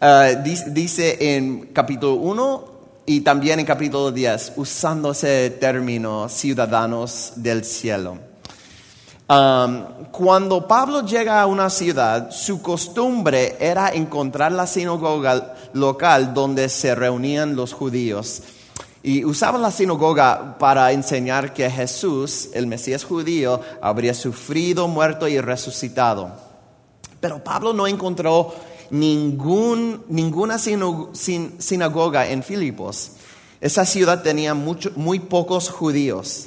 Uh, 0.00 0.42
dice 0.72 1.36
en 1.36 1.66
capítulo 1.72 2.14
1 2.14 2.74
y 3.06 3.20
también 3.20 3.60
en 3.60 3.66
capítulo 3.66 4.10
10, 4.10 4.54
usando 4.56 5.12
ese 5.12 5.50
término, 5.50 6.28
ciudadanos 6.28 7.32
del 7.36 7.64
cielo. 7.64 8.18
Um, 9.26 9.84
cuando 10.10 10.68
Pablo 10.68 11.06
llega 11.06 11.40
a 11.40 11.46
una 11.46 11.70
ciudad, 11.70 12.30
su 12.30 12.60
costumbre 12.60 13.56
era 13.58 13.90
encontrar 13.90 14.52
la 14.52 14.66
sinagoga 14.66 15.54
local 15.72 16.34
donde 16.34 16.68
se 16.68 16.94
reunían 16.94 17.56
los 17.56 17.72
judíos 17.72 18.42
y 19.06 19.22
usaba 19.22 19.58
la 19.58 19.70
sinagoga 19.70 20.56
para 20.58 20.90
enseñar 20.90 21.52
que 21.52 21.70
Jesús, 21.70 22.48
el 22.54 22.66
Mesías 22.66 23.04
judío, 23.04 23.60
habría 23.82 24.14
sufrido, 24.14 24.88
muerto 24.88 25.28
y 25.28 25.38
resucitado. 25.38 26.32
Pero 27.20 27.44
Pablo 27.44 27.74
no 27.74 27.86
encontró 27.86 28.54
ningún, 28.88 30.02
ninguna 30.08 30.56
sinagoga 30.58 32.26
en 32.28 32.42
Filipos. 32.42 33.10
Esa 33.60 33.84
ciudad 33.84 34.22
tenía 34.22 34.54
muy 34.54 35.20
pocos 35.20 35.68
judíos. 35.68 36.46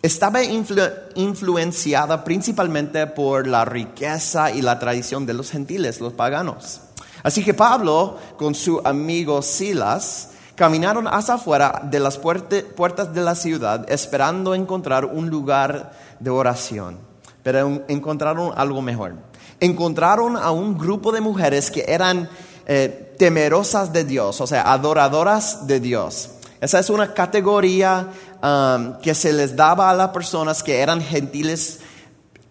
Estaba 0.00 0.40
influenciada 0.42 2.24
principalmente 2.24 3.06
por 3.06 3.46
la 3.46 3.66
riqueza 3.66 4.50
y 4.50 4.62
la 4.62 4.78
tradición 4.78 5.26
de 5.26 5.34
los 5.34 5.50
gentiles, 5.50 6.00
los 6.00 6.14
paganos. 6.14 6.80
Así 7.22 7.44
que 7.44 7.52
Pablo, 7.52 8.16
con 8.38 8.54
su 8.54 8.80
amigo 8.82 9.42
Silas, 9.42 10.30
Caminaron 10.54 11.06
hacia 11.06 11.34
afuera 11.34 11.80
de 11.84 11.98
las 11.98 12.18
puertas 12.18 13.14
de 13.14 13.20
la 13.20 13.34
ciudad 13.34 13.90
esperando 13.90 14.54
encontrar 14.54 15.06
un 15.06 15.30
lugar 15.30 15.92
de 16.20 16.30
oración, 16.30 16.98
pero 17.42 17.82
encontraron 17.88 18.52
algo 18.56 18.82
mejor. 18.82 19.14
Encontraron 19.60 20.36
a 20.36 20.50
un 20.50 20.76
grupo 20.76 21.10
de 21.10 21.20
mujeres 21.20 21.70
que 21.70 21.84
eran 21.88 22.28
eh, 22.66 23.14
temerosas 23.18 23.92
de 23.92 24.04
Dios, 24.04 24.40
o 24.40 24.46
sea, 24.46 24.72
adoradoras 24.72 25.66
de 25.66 25.80
Dios. 25.80 26.30
Esa 26.60 26.78
es 26.78 26.90
una 26.90 27.12
categoría 27.12 28.08
um, 28.40 28.98
que 29.00 29.14
se 29.14 29.32
les 29.32 29.56
daba 29.56 29.90
a 29.90 29.94
las 29.94 30.10
personas 30.10 30.62
que 30.62 30.78
eran 30.78 31.00
gentiles, 31.00 31.80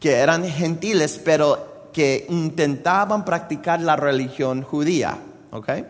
que 0.01 0.15
eran 0.15 0.43
gentiles, 0.43 1.19
pero 1.23 1.89
que 1.93 2.25
intentaban 2.29 3.23
practicar 3.23 3.79
la 3.79 3.95
religión 3.95 4.63
judía. 4.63 5.17
¿okay? 5.51 5.85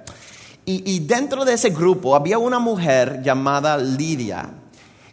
Y, 0.64 1.00
dentro 1.00 1.44
de 1.44 1.54
ese 1.54 1.72
grupo 1.72 2.16
había 2.16 2.38
una 2.38 2.60
mujer 2.60 3.22
llamada 3.24 3.78
Lidia. 3.78 4.50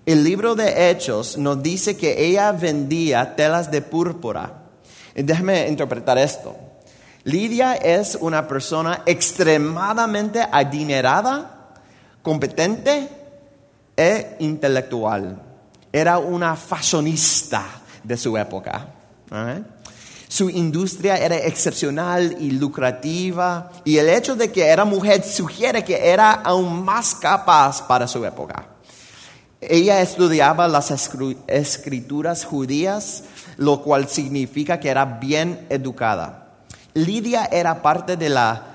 El 0.04 0.22
libro 0.22 0.54
de 0.54 0.90
Hechos 0.90 1.38
nos 1.38 1.62
dice 1.62 1.96
que 1.96 2.26
ella 2.26 2.52
vendía 2.52 3.34
telas 3.34 3.70
de 3.70 3.82
púrpura. 3.82 4.62
Y 5.14 5.22
déjeme 5.22 5.66
interpretar 5.68 6.18
esto. 6.18 6.54
Lidia 7.24 7.74
es 7.74 8.16
una 8.20 8.46
persona 8.46 9.02
extremadamente 9.04 10.46
adinerada, 10.50 11.74
competente 12.22 13.08
e 13.96 14.36
intelectual. 14.40 15.42
Era 15.92 16.18
una 16.18 16.56
fashionista 16.56 17.64
de 18.04 18.16
su 18.16 18.36
época. 18.36 18.86
¿eh? 19.32 19.62
Su 20.28 20.50
industria 20.50 21.16
era 21.16 21.38
excepcional 21.38 22.37
y 22.38 22.50
lucrativa 22.50 23.70
y 23.82 23.97
el 23.97 24.11
hecho 24.11 24.37
de 24.37 24.52
que 24.52 24.66
era 24.66 24.85
mujer 24.85 25.25
sugiere 25.25 25.82
que 25.82 26.11
era 26.11 26.32
aún 26.32 26.85
más 26.85 27.14
capaz 27.14 27.80
para 27.87 28.06
su 28.06 28.23
época. 28.25 28.66
Ella 29.61 30.02
estudiaba 30.02 30.68
las 30.68 30.90
escrituras 30.90 32.44
judías, 32.44 33.25
lo 33.56 33.82
cual 33.82 34.06
significa 34.06 34.78
que 34.78 34.90
era 34.90 35.04
bien 35.04 35.66
educada. 35.70 36.58
Lidia 36.92 37.49
era 37.50 37.80
parte 37.80 38.16
de 38.16 38.28
la 38.28 38.66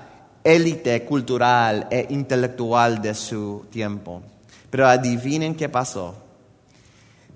élite 0.42 1.04
cultural 1.04 1.86
e 1.90 2.08
intelectual 2.10 3.00
de 3.00 3.14
su 3.14 3.64
tiempo. 3.70 4.22
Pero 4.70 4.88
adivinen 4.88 5.54
qué 5.54 5.68
pasó 5.68 6.23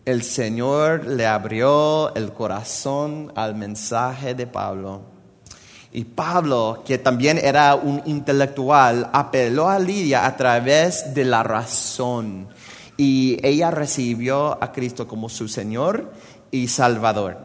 el 0.08 0.22
Señor 0.22 1.06
le 1.06 1.26
abrió 1.26 2.14
el 2.14 2.32
corazón 2.32 3.30
al 3.34 3.54
mensaje 3.54 4.34
de 4.34 4.46
Pablo. 4.46 5.02
Y 5.92 6.04
Pablo, 6.04 6.82
que 6.86 6.96
también 6.96 7.36
era 7.36 7.74
un 7.74 8.00
intelectual, 8.06 9.10
apeló 9.12 9.68
a 9.68 9.78
Lidia 9.78 10.24
a 10.24 10.34
través 10.34 11.12
de 11.12 11.26
la 11.26 11.42
razón. 11.42 12.48
Y 12.96 13.38
ella 13.46 13.70
recibió 13.70 14.56
a 14.64 14.72
Cristo 14.72 15.06
como 15.06 15.28
su 15.28 15.46
Señor 15.46 16.10
y 16.50 16.68
Salvador. 16.68 17.36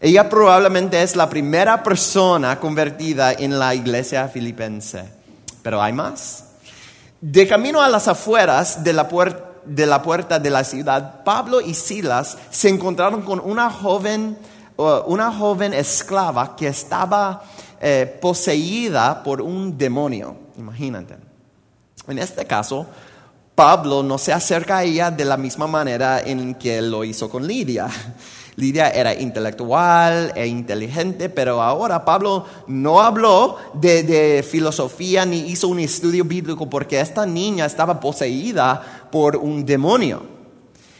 Ella 0.00 0.28
probablemente 0.28 1.00
es 1.04 1.14
la 1.14 1.30
primera 1.30 1.80
persona 1.84 2.58
convertida 2.58 3.32
en 3.34 3.56
la 3.56 3.72
iglesia 3.72 4.26
filipense. 4.26 5.04
Pero 5.62 5.80
hay 5.80 5.92
más. 5.92 6.46
De 7.20 7.46
camino 7.46 7.80
a 7.80 7.88
las 7.88 8.08
afueras 8.08 8.82
de 8.82 8.94
la 8.94 9.06
puerta 9.06 9.49
de 9.70 9.86
la 9.86 10.02
puerta 10.02 10.40
de 10.40 10.50
la 10.50 10.64
ciudad, 10.64 11.22
Pablo 11.22 11.60
y 11.60 11.74
Silas 11.74 12.36
se 12.50 12.68
encontraron 12.68 13.22
con 13.22 13.38
una 13.38 13.70
joven, 13.70 14.36
una 15.06 15.32
joven 15.32 15.72
esclava 15.72 16.56
que 16.56 16.66
estaba 16.66 17.44
eh, 17.80 18.18
poseída 18.20 19.22
por 19.22 19.40
un 19.40 19.78
demonio. 19.78 20.36
Imagínate. 20.58 21.16
En 22.08 22.18
este 22.18 22.44
caso, 22.46 22.84
Pablo 23.54 24.02
no 24.02 24.18
se 24.18 24.32
acerca 24.32 24.78
a 24.78 24.82
ella 24.82 25.10
de 25.10 25.24
la 25.24 25.36
misma 25.36 25.68
manera 25.68 26.20
en 26.20 26.56
que 26.56 26.82
lo 26.82 27.04
hizo 27.04 27.30
con 27.30 27.46
Lidia. 27.46 27.88
Lidia 28.60 28.90
era 28.90 29.14
intelectual 29.14 30.32
e 30.36 30.46
inteligente, 30.46 31.30
pero 31.30 31.62
ahora 31.62 32.04
Pablo 32.04 32.44
no 32.66 33.00
habló 33.00 33.56
de, 33.74 34.44
filosofía 34.48 35.24
ni 35.24 35.38
hizo 35.50 35.68
un 35.68 35.80
estudio 35.80 36.24
bíblico 36.24 36.68
porque 36.68 37.00
esta 37.00 37.24
niña 37.24 37.64
estaba 37.64 37.98
poseída 37.98 39.08
por 39.10 39.36
un 39.36 39.64
demonio. 39.64 40.22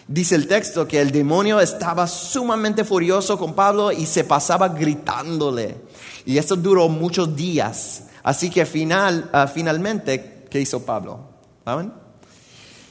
Dice 0.09 0.35
el 0.35 0.49
texto 0.49 0.88
que 0.88 1.00
el 1.00 1.12
demonio 1.12 1.61
estaba 1.61 2.07
sumamente 2.07 2.83
furioso 2.83 3.38
con 3.38 3.55
Pablo 3.55 3.93
y 3.93 4.07
se 4.07 4.25
pasaba 4.25 4.69
gritándole. 4.69 5.76
Y 6.25 6.38
esto 6.38 6.57
duró 6.57 6.88
muchos 6.88 7.37
días. 7.37 8.05
Así 8.23 8.50
que 8.50 8.67
final, 8.67 9.31
ah, 9.33 9.47
finalmente, 9.47 10.47
¿qué 10.50 10.61
hizo 10.61 10.85
Pablo? 10.85 11.21
¿Saben? 11.64 12.00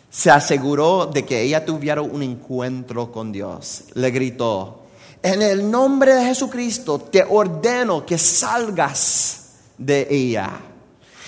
Se 0.09 0.31
aseguró 0.31 1.05
de 1.05 1.23
que 1.23 1.41
ella 1.41 1.65
tuviera 1.65 2.01
un 2.01 2.23
encuentro 2.23 3.11
con 3.11 3.31
Dios. 3.31 3.83
Le 3.93 4.09
gritó, 4.11 4.83
en 5.21 5.41
el 5.41 5.69
nombre 5.69 6.15
de 6.15 6.25
Jesucristo 6.25 6.99
te 6.99 7.23
ordeno 7.27 8.05
que 8.05 8.17
salgas 8.17 9.49
de 9.77 10.07
ella. 10.09 10.49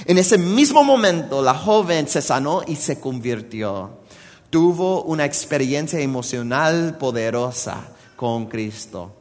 En 0.05 0.17
ese 0.17 0.37
mismo 0.37 0.83
momento 0.83 1.41
la 1.41 1.53
joven 1.53 2.07
se 2.07 2.21
sanó 2.21 2.61
y 2.65 2.75
se 2.75 2.99
convirtió. 2.99 4.01
Tuvo 4.49 5.03
una 5.03 5.25
experiencia 5.25 5.99
emocional 5.99 6.97
poderosa 6.97 7.89
con 8.15 8.47
Cristo. 8.47 9.17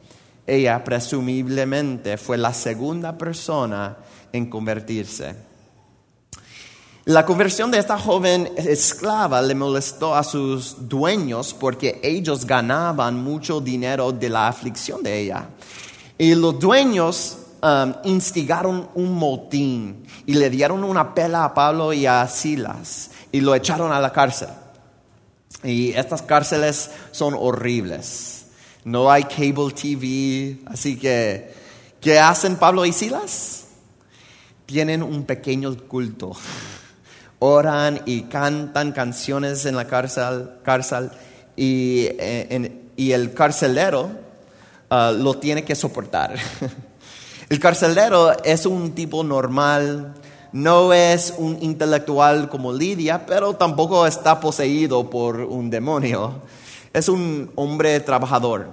Ella 0.47 0.83
presumiblemente 0.83 2.17
fue 2.17 2.37
la 2.37 2.53
segunda 2.53 3.17
persona 3.17 3.97
en 4.33 4.49
convertirse. 4.49 5.50
La 7.05 7.25
conversión 7.25 7.71
de 7.71 7.79
esta 7.79 7.97
joven 7.97 8.51
esclava 8.57 9.41
le 9.41 9.55
molestó 9.55 10.13
a 10.13 10.23
sus 10.23 10.87
dueños 10.87 11.51
porque 11.51 11.99
ellos 12.03 12.45
ganaban 12.45 13.23
mucho 13.23 13.59
dinero 13.59 14.11
de 14.11 14.29
la 14.29 14.47
aflicción 14.47 15.01
de 15.01 15.21
ella. 15.21 15.49
Y 16.19 16.35
los 16.35 16.59
dueños 16.59 17.39
um, 17.63 17.93
instigaron 18.03 18.87
un 18.93 19.13
motín 19.15 20.05
y 20.27 20.35
le 20.35 20.51
dieron 20.51 20.83
una 20.83 21.15
pela 21.15 21.43
a 21.43 21.55
Pablo 21.55 21.91
y 21.91 22.05
a 22.05 22.27
Silas 22.27 23.09
y 23.31 23.41
lo 23.41 23.55
echaron 23.55 23.91
a 23.91 23.99
la 23.99 24.13
cárcel. 24.13 24.49
Y 25.63 25.93
estas 25.93 26.21
cárceles 26.21 26.91
son 27.11 27.33
horribles. 27.33 28.45
No 28.83 29.11
hay 29.11 29.23
cable 29.23 29.73
TV, 29.73 30.59
así 30.67 30.99
que, 30.99 31.51
¿qué 31.99 32.19
hacen 32.19 32.57
Pablo 32.57 32.85
y 32.85 32.93
Silas? 32.93 33.65
Tienen 34.67 35.01
un 35.01 35.23
pequeño 35.23 35.75
culto 35.87 36.33
oran 37.43 38.01
y 38.05 38.23
cantan 38.23 38.91
canciones 38.91 39.65
en 39.65 39.75
la 39.75 39.87
cárcel, 39.87 41.11
eh, 41.57 42.81
y 42.95 43.11
el 43.11 43.33
carcelero 43.33 44.11
ah, 44.91 45.11
lo 45.11 45.33
tiene 45.33 45.63
que 45.63 45.75
soportar. 45.75 46.35
el 47.49 47.59
carcelero 47.59 48.31
es 48.43 48.67
un 48.67 48.91
tipo 48.91 49.23
normal, 49.23 50.13
no 50.51 50.93
es 50.93 51.33
un 51.35 51.57
intelectual 51.61 52.47
como 52.47 52.71
Lidia, 52.71 53.25
pero 53.25 53.55
tampoco 53.55 54.05
está 54.05 54.39
poseído 54.39 55.09
por 55.09 55.39
un 55.39 55.71
demonio. 55.71 56.41
Es 56.93 57.09
un 57.09 57.51
hombre 57.55 58.01
trabajador, 58.01 58.69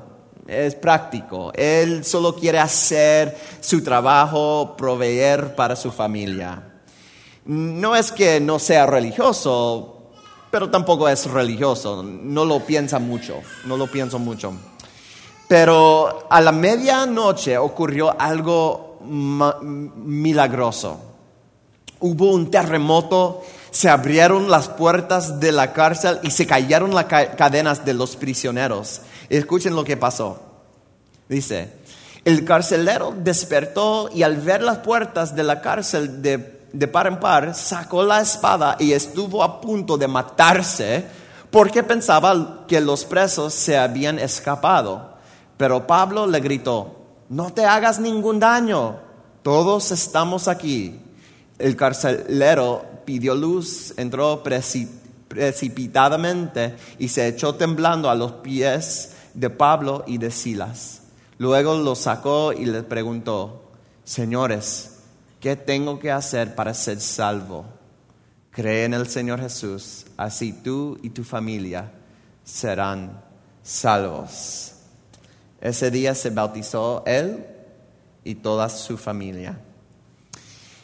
es 0.47 0.75
práctico. 0.75 1.53
Él 1.55 2.05
solo 2.05 2.35
quiere 2.35 2.59
hacer 2.59 3.35
su 3.61 3.83
trabajo, 3.83 4.75
proveer 4.77 5.55
para 5.55 5.75
su 5.75 5.91
familia. 5.91 6.68
No 7.49 7.97
es 7.97 8.13
que 8.13 8.41
no 8.41 8.59
sea 8.59 8.85
religioso, 8.85 10.11
pero 10.51 10.69
tampoco 10.69 11.09
es 11.09 11.25
religioso. 11.31 12.03
No 12.03 12.45
lo 12.45 12.61
piensa 12.61 12.99
mucho, 12.99 13.41
no 13.65 13.79
lo 13.79 13.87
pienso 13.87 14.19
mucho. 14.19 14.53
Pero 15.49 16.27
a 16.29 16.43
la 16.43 16.53
medianoche 16.53 17.57
ocurrió 17.57 18.15
algo 18.21 18.99
milagroso. 19.01 21.01
Hubo 22.01 22.33
un 22.33 22.51
terremoto, 22.51 23.43
se 23.71 23.89
abrieron 23.89 24.51
las 24.51 24.69
puertas 24.69 25.41
de 25.41 25.51
la 25.51 25.73
cárcel 25.73 26.19
y 26.23 26.31
se 26.31 26.47
cayeron 26.47 26.95
las 26.95 27.07
cadenas 27.07 27.87
de 27.87 27.95
los 27.95 28.17
prisioneros. 28.17 29.01
Escuchen 29.31 29.75
lo 29.75 29.85
que 29.85 29.97
pasó. 29.97 30.39
Dice, 31.31 31.73
el 32.27 32.45
carcelero 32.45 33.15
despertó 33.17 34.11
y 34.15 34.23
al 34.23 34.37
ver 34.37 34.61
las 34.61 34.79
puertas 34.79 35.35
de 35.35 35.45
la 35.45 35.63
cárcel 35.63 36.21
de 36.21 36.58
de 36.73 36.87
par 36.89 37.07
en 37.07 37.19
par, 37.21 37.55
sacó 37.55 38.03
la 38.03 38.21
espada 38.21 38.77
y 38.79 38.93
estuvo 38.93 39.43
a 39.43 39.61
punto 39.61 39.97
de 39.97 40.09
matarse 40.09 41.07
porque 41.51 41.83
pensaba 41.83 42.65
que 42.67 42.81
los 42.81 43.05
presos 43.05 43.55
se 43.55 43.79
habían 43.79 44.19
escapado. 44.19 45.15
Pero 45.57 45.87
Pablo 45.87 46.27
le 46.27 46.41
gritó, 46.41 46.97
no 47.29 47.53
te 47.53 47.65
hagas 47.65 47.99
ningún 47.99 48.39
daño, 48.39 48.97
todos 49.43 49.91
estamos 49.91 50.49
aquí. 50.49 51.01
El 51.59 51.75
carcelero 51.77 52.85
pidió 53.05 53.35
luz, 53.35 53.95
entró 53.97 54.43
precipitadamente 55.29 56.77
y 56.99 57.09
se 57.09 57.27
echó 57.27 57.55
temblando 57.55 58.11
a 58.11 58.15
los 58.15 58.33
pies 58.33 59.15
de 59.35 59.51
Pablo 59.51 60.05
y 60.07 60.19
de 60.19 60.31
Silas. 60.31 61.03
Luego 61.39 61.77
lo 61.77 61.95
sacó 61.95 62.53
y 62.53 62.67
le 62.67 62.83
preguntó, 62.83 63.63
señores, 64.05 64.98
¿Qué 65.41 65.55
tengo 65.55 66.01
que 66.01 66.11
hacer 66.11 66.57
para 66.57 66.75
ser 66.75 67.01
salvo? 67.01 67.65
Cree 68.51 68.85
en 68.85 68.95
el 68.95 69.09
Señor 69.09 69.41
Jesús, 69.41 70.07
así 70.17 70.53
tú 70.53 70.99
y 71.01 71.11
tu 71.11 71.23
familia 71.23 71.93
serán 72.43 73.23
salvos. 73.63 74.73
Ese 75.61 75.93
día 75.93 76.17
se 76.17 76.31
bautizó 76.31 77.05
él 77.07 77.47
y 78.25 78.35
toda 78.35 78.69
su 78.69 78.99
familia. 78.99 79.61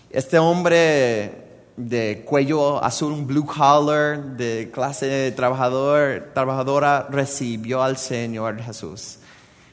Este 0.09 0.39
hombre 0.39 1.33
de 1.77 2.23
cuello 2.25 2.83
azul, 2.85 3.25
blue 3.25 3.45
collar, 3.45 4.37
de 4.37 4.71
clase 4.73 5.33
trabajador, 5.33 6.31
trabajadora, 6.33 7.09
recibió 7.11 7.83
al 7.83 7.97
Señor 7.97 8.63
Jesús. 8.63 9.19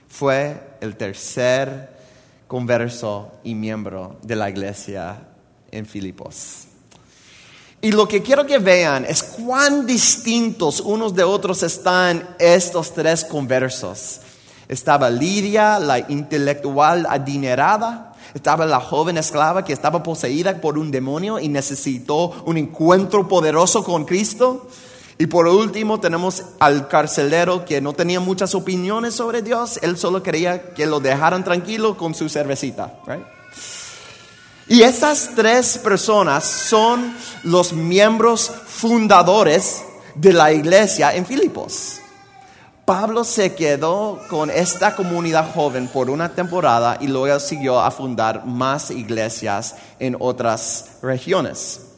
Fue 0.10 0.60
el 0.82 0.96
tercer 0.96 2.00
converso 2.51 3.31
y 3.45 3.55
miembro 3.55 4.17
de 4.23 4.35
la 4.35 4.49
iglesia 4.49 5.25
en 5.71 5.85
Filipos. 5.85 6.65
Y 7.79 7.93
lo 7.93 8.09
que 8.09 8.21
quiero 8.21 8.45
que 8.45 8.57
vean 8.57 9.05
es 9.05 9.23
cuán 9.23 9.87
distintos 9.87 10.81
unos 10.81 11.15
de 11.15 11.23
otros 11.23 11.63
están 11.63 12.35
estos 12.39 12.93
tres 12.93 13.23
conversos. 13.23 14.19
Estaba 14.67 15.09
Lidia, 15.09 15.79
la 15.79 15.99
intelectual 15.99 17.07
adinerada. 17.09 18.15
Estaba 18.33 18.65
la 18.65 18.81
joven 18.81 19.17
esclava 19.17 19.63
que 19.63 19.71
estaba 19.71 20.03
poseída 20.03 20.59
por 20.59 20.77
un 20.77 20.91
demonio 20.91 21.39
y 21.39 21.47
necesitó 21.47 22.43
un 22.45 22.57
encuentro 22.57 23.29
poderoso 23.29 23.81
con 23.81 24.03
Cristo. 24.03 24.67
Y 25.21 25.27
por 25.27 25.45
último 25.45 25.99
tenemos 25.99 26.41
al 26.60 26.88
carcelero 26.88 27.63
que 27.63 27.79
no 27.79 27.93
tenía 27.93 28.19
muchas 28.19 28.55
opiniones 28.55 29.13
sobre 29.13 29.43
Dios, 29.43 29.77
él 29.84 29.95
solo 29.95 30.23
quería 30.23 30.73
que 30.73 30.88
lo 30.88 30.99
dejaran 30.99 31.43
tranquilo 31.43 31.95
con 31.95 32.15
su 32.15 32.27
cervecita. 32.27 32.91
Y 34.67 34.81
esas 34.81 35.29
tres 35.36 35.77
personas 35.77 36.43
son 36.43 37.15
los 37.43 37.71
miembros 37.71 38.51
fundadores 38.65 39.84
de 40.15 40.34
la 40.34 40.51
iglesia 40.51 41.13
en 41.13 41.27
Filipos. 41.27 41.99
Pablo 42.84 43.23
se 43.23 43.53
quedó 43.53 44.21
con 44.27 44.49
esta 44.49 44.95
comunidad 44.95 45.53
joven 45.53 45.88
por 45.88 46.10
una 46.10 46.29
temporada 46.29 46.97
y 46.99 47.05
luego 47.05 47.39
siguió 47.39 47.79
a 47.79 47.91
fundar 47.91 48.47
más 48.47 48.89
iglesias 48.89 49.75
en 49.99 50.17
otras 50.19 50.93
regiones. 51.03 51.90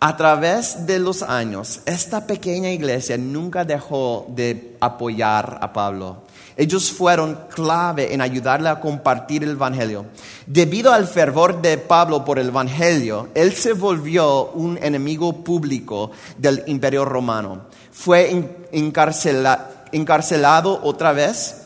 A 0.00 0.16
través 0.16 0.86
de 0.86 0.98
los 0.98 1.22
años, 1.22 1.80
esta 1.86 2.26
pequeña 2.26 2.70
iglesia 2.70 3.16
nunca 3.16 3.64
dejó 3.64 4.26
de 4.28 4.76
apoyar 4.80 5.58
a 5.62 5.72
Pablo. 5.72 6.24
Ellos 6.56 6.92
fueron 6.92 7.38
clave 7.52 8.12
en 8.14 8.20
ayudarle 8.20 8.68
a 8.68 8.80
compartir 8.80 9.42
el 9.42 9.50
Evangelio. 9.52 10.06
Debido 10.46 10.92
al 10.92 11.06
fervor 11.06 11.60
de 11.62 11.78
Pablo 11.78 12.24
por 12.24 12.38
el 12.38 12.48
Evangelio, 12.48 13.30
él 13.34 13.54
se 13.54 13.72
volvió 13.72 14.50
un 14.50 14.78
enemigo 14.80 15.42
público 15.42 16.10
del 16.38 16.62
imperio 16.66 17.04
romano. 17.04 17.62
Fue 17.90 18.30
encarcelado 19.92 20.80
otra 20.82 21.12
vez 21.12 21.62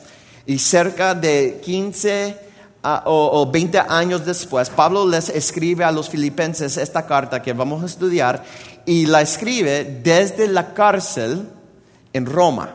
y 0.46 0.58
cerca 0.58 1.14
de 1.14 1.60
15 1.62 2.47
o, 2.82 3.50
20 3.50 3.78
años 3.78 4.24
después, 4.24 4.70
Pablo 4.70 5.06
les 5.06 5.28
escribe 5.28 5.84
a 5.84 5.92
los 5.92 6.08
filipenses 6.08 6.76
esta 6.76 7.06
carta 7.06 7.42
que 7.42 7.52
vamos 7.52 7.82
a 7.82 7.86
estudiar 7.86 8.44
y 8.86 9.06
la 9.06 9.20
escribe 9.20 10.00
desde 10.02 10.48
la 10.48 10.74
cárcel 10.74 11.48
en 12.12 12.26
Roma. 12.26 12.74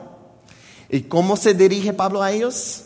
¿Y 0.89 1.03
cómo 1.03 1.37
se 1.37 1.53
dirige 1.53 1.93
Pablo 1.93 2.21
a 2.21 2.31
ellos? 2.31 2.83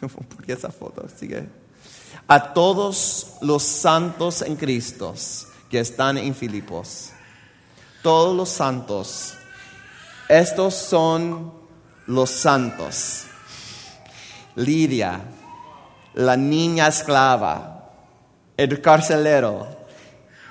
¿Por 0.00 0.44
qué 0.44 0.52
esa 0.52 0.70
foto? 0.70 1.06
Sigue. 1.16 1.48
A 2.28 2.52
todos 2.52 3.34
los 3.40 3.62
santos 3.62 4.42
en 4.42 4.56
Cristo 4.56 5.14
que 5.68 5.80
están 5.80 6.18
en 6.18 6.34
Filipos. 6.34 7.10
Todos 8.02 8.36
los 8.36 8.48
santos. 8.48 9.34
Estos 10.28 10.74
son 10.74 11.52
los 12.06 12.30
santos. 12.30 13.24
Lidia, 14.56 15.20
la 16.14 16.36
niña 16.36 16.88
esclava, 16.88 17.90
el 18.56 18.80
carcelero. 18.80 19.66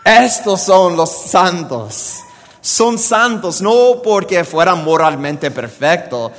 Estos 0.03 0.61
son 0.61 0.95
los 0.95 1.11
santos. 1.11 2.21
Son 2.61 2.97
santos 2.97 3.61
no 3.61 4.01
porque 4.03 4.43
fueran 4.43 4.83
moralmente 4.83 5.49
perfectos, 5.51 6.31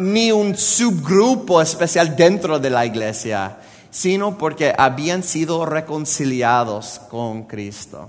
ni 0.00 0.32
un 0.32 0.56
subgrupo 0.56 1.60
especial 1.60 2.16
dentro 2.16 2.58
de 2.58 2.70
la 2.70 2.86
iglesia, 2.86 3.58
sino 3.90 4.36
porque 4.36 4.74
habían 4.76 5.22
sido 5.22 5.66
reconciliados 5.66 7.00
con 7.10 7.44
Cristo. 7.44 8.08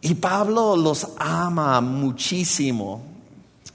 Y 0.00 0.14
Pablo 0.14 0.76
los 0.76 1.08
ama 1.18 1.80
muchísimo 1.80 3.15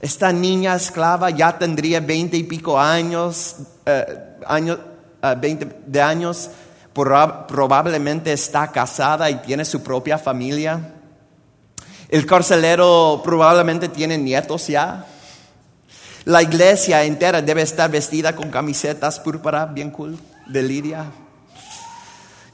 esta 0.02 0.32
niña 0.32 0.74
esclava 0.74 1.30
ya 1.30 1.56
tendría 1.56 2.00
veinte 2.00 2.36
y 2.36 2.42
pico 2.42 2.78
años, 2.78 3.54
eh, 3.86 4.04
años 4.44 4.78
eh, 5.22 5.68
de 5.86 6.02
años, 6.02 6.50
probablemente 6.92 8.32
está 8.32 8.66
casada 8.72 9.30
y 9.30 9.36
tiene 9.36 9.64
su 9.64 9.80
propia 9.80 10.18
familia. 10.18 10.92
El 12.08 12.26
carcelero 12.26 13.22
probablemente 13.22 13.88
tiene 13.88 14.18
nietos 14.18 14.66
ya. 14.66 15.06
La 16.24 16.42
iglesia 16.42 17.04
entera 17.04 17.40
debe 17.40 17.62
estar 17.62 17.88
vestida 17.88 18.34
con 18.34 18.50
camisetas 18.50 19.20
púrpura, 19.20 19.66
bien 19.66 19.92
cool, 19.92 20.18
de 20.48 20.62
Lidia. 20.64 21.04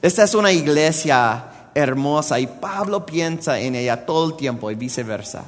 Esta 0.03 0.23
es 0.23 0.35
una 0.35 0.51
iglesia 0.51 1.45
hermosa 1.73 2.39
y 2.39 2.45
Pablo 2.45 3.07
piensa 3.07 3.59
en 3.59 3.73
ella 3.73 4.05
todo 4.05 4.29
el 4.29 4.37
tiempo 4.37 4.69
y 4.69 4.75
viceversa. 4.75 5.43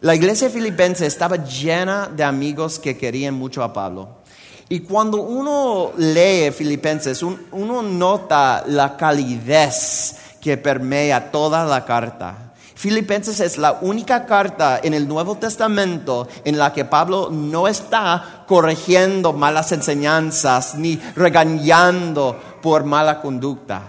La 0.00 0.14
iglesia 0.14 0.48
filipense 0.48 1.06
estaba 1.06 1.44
llena 1.44 2.06
de 2.06 2.22
amigos 2.22 2.78
que 2.78 2.96
querían 2.96 3.34
mucho 3.34 3.64
a 3.64 3.72
Pablo. 3.72 4.18
Y 4.68 4.80
cuando 4.80 5.22
uno 5.22 5.92
lee 5.96 6.52
Filipenses, 6.52 7.22
uno 7.22 7.82
nota 7.82 8.62
la 8.66 8.96
calidez 8.96 10.16
que 10.40 10.56
permea 10.56 11.32
toda 11.32 11.64
la 11.64 11.84
carta. 11.84 12.52
Filipenses 12.76 13.40
es 13.40 13.58
la 13.58 13.78
única 13.80 14.24
carta 14.24 14.78
en 14.80 14.94
el 14.94 15.08
Nuevo 15.08 15.36
Testamento 15.36 16.28
en 16.44 16.58
la 16.58 16.72
que 16.72 16.84
Pablo 16.84 17.28
no 17.32 17.66
está 17.66 18.44
corrigiendo 18.46 19.32
malas 19.32 19.72
enseñanzas 19.72 20.76
ni 20.76 20.94
regañando 21.16 22.38
por 22.62 22.84
mala 22.84 23.20
conducta. 23.20 23.82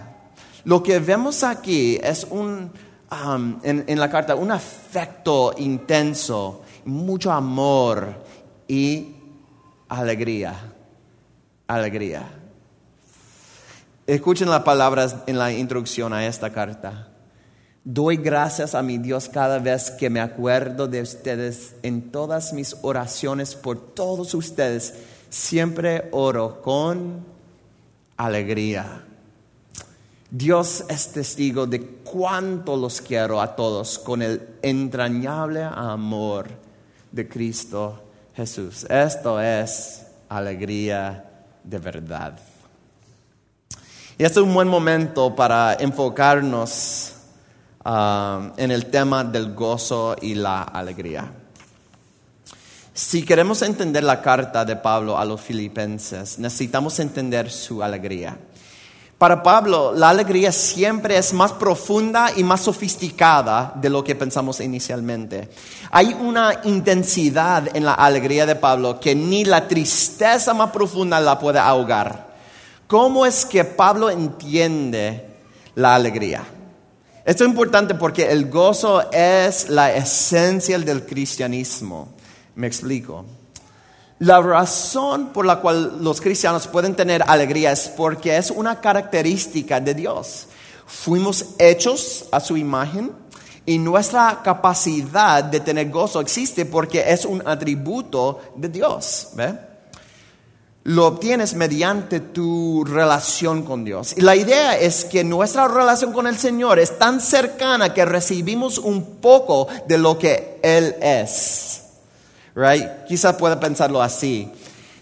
Lo 0.64 0.82
que 0.82 0.98
vemos 0.98 1.44
aquí 1.44 2.00
es 2.02 2.26
un, 2.32 2.72
Um, 3.12 3.60
en, 3.64 4.00
la 4.00 4.08
carta 4.08 4.36
un 4.36 4.52
afecto 4.52 5.56
intenso, 5.58 6.62
mucho 6.86 7.32
amor 7.32 8.14
y 8.68 9.16
alegría. 9.88 10.54
Alegría. 11.66 12.30
Escuchen 14.06 14.50
las 14.50 14.62
palabras 14.62 15.16
en 15.26 15.40
la 15.40 15.52
introducción 15.52 16.14
a 16.14 16.28
esta 16.28 16.52
carta. 16.52 17.08
Doy 17.84 18.18
gracias 18.18 18.76
a 18.76 18.84
mi 18.84 19.00
Dios 19.00 19.28
cada 19.28 19.58
vez 19.58 19.90
que 19.90 20.12
me 20.12 20.20
acuerdo 20.20 20.88
de 20.88 21.02
ustedes 21.02 21.76
en 21.82 22.12
todas 22.12 22.54
mis 22.54 22.76
oraciones 22.84 23.56
por 23.56 23.94
todos 23.96 24.36
ustedes. 24.36 24.94
Siempre 25.30 26.10
oro 26.12 26.62
con 26.62 27.26
alegría 28.18 29.04
Dios 30.32 30.84
es 30.90 31.12
testigo 31.12 31.66
de 31.66 31.82
cuánto 31.82 32.78
los 32.78 33.02
quiero 33.02 33.42
a 33.42 33.56
todos 33.56 33.98
con 33.98 34.22
el 34.22 34.58
entrañable 34.62 35.64
amor 35.64 36.48
de 37.12 37.28
Cristo 37.28 38.00
Jesús. 38.36 38.86
Esto 38.88 39.42
es 39.42 40.06
alegría 40.30 41.26
de 41.64 41.80
verdad. 41.80 42.38
Y 44.20 44.24
este 44.24 44.40
es 44.40 44.46
un 44.46 44.54
buen 44.54 44.68
momento 44.68 45.36
para 45.36 45.74
enfocarnos 45.74 47.14
ah, 47.84 48.52
en 48.58 48.70
el 48.70 48.86
tema 48.86 49.24
del 49.24 49.56
gozo 49.56 50.16
y 50.22 50.36
la 50.36 50.62
alegría. 50.62 51.32
Si 52.94 53.24
queremos 53.24 53.62
entender 53.64 54.04
la 54.04 54.22
carta 54.22 54.64
de 54.64 54.76
Pablo 54.76 55.18
a 55.18 55.26
los 55.26 55.42
filipenses, 55.42 56.38
necesitamos 56.38 57.00
entender 57.00 57.50
su 57.50 57.82
alegría. 57.82 58.38
Para 59.20 59.44
Pablo, 59.44 59.92
la 59.94 60.12
alegría 60.12 60.50
siempre 60.54 61.18
es 61.18 61.34
más 61.34 61.52
profunda 61.52 62.32
y 62.38 62.42
más 62.46 62.62
sofisticada 62.62 63.74
de 63.76 63.90
lo 63.90 64.02
que 64.02 64.16
pensamos 64.16 64.62
inicialmente. 64.62 65.50
Hay 65.92 66.16
una 66.18 66.62
intensidad 66.64 67.76
en 67.76 67.84
la 67.84 67.96
alegría 67.96 68.46
de 68.46 68.56
Pablo 68.56 68.98
que 68.98 69.16
ni 69.16 69.44
la 69.44 69.68
tristeza 69.68 70.54
más 70.54 70.72
profunda 70.72 71.20
la 71.20 71.38
puede 71.38 71.60
ahogar. 71.60 72.30
¿Cómo 72.88 73.26
es 73.26 73.46
que 73.46 73.66
Pablo 73.66 74.10
entiende 74.10 75.28
la 75.76 75.96
alegría? 75.96 76.46
Esto 77.26 77.44
es 77.44 77.50
importante 77.50 77.96
porque 77.96 78.32
el 78.32 78.50
gozo 78.50 79.12
es 79.12 79.68
la 79.68 79.94
esencia 79.94 80.80
del 80.80 81.06
cristianismo. 81.06 82.08
Me 82.56 82.68
explico. 82.68 83.26
La 84.20 84.42
razón 84.42 85.28
por 85.28 85.46
la 85.46 85.62
cual 85.62 86.04
los 86.04 86.20
cristianos 86.20 86.68
pueden 86.68 86.94
tener 86.94 87.24
alegría 87.26 87.72
es 87.72 87.88
porque 87.88 88.36
es 88.36 88.52
una 88.52 88.82
característica 88.82 89.80
de 89.80 89.94
Dios. 89.94 90.48
Fuimos 90.86 91.46
hechos 91.58 92.26
a 92.30 92.42
su 92.42 92.58
imagen 92.58 93.14
y 93.66 93.78
nuestra 93.78 94.42
capacidad 94.44 95.42
de 95.42 95.62
tener 95.62 95.90
gozo 95.90 96.20
existe 96.20 96.66
porque 96.66 97.02
es 97.08 97.24
un 97.24 97.42
atributo 97.48 98.42
de 98.58 98.68
Dios. 98.68 99.30
Lo 100.84 101.08
obtienes 101.08 101.54
mediante 101.54 102.20
tu 102.20 102.84
relación 102.84 103.64
con 103.64 103.86
Dios. 103.86 104.16
Y 104.18 104.22
la 104.22 104.36
idea 104.36 104.78
es 104.78 105.06
que 105.06 105.24
nuestra 105.24 105.70
relación 105.70 106.12
con 106.12 106.28
el 106.28 106.38
Señor 106.38 106.80
es 106.80 107.00
tan 107.00 107.22
cercana 107.22 107.94
que 107.94 108.04
recibimos 108.04 108.80
un 108.80 109.18
poco 109.22 109.70
de 109.88 109.98
lo 109.98 110.20
que 110.20 110.60
Él 110.62 110.96
es 111.00 111.69
right? 112.60 113.06
Quizás 113.08 113.36
pueda 113.36 113.60
pensarlo 113.60 114.02
así. 114.02 114.52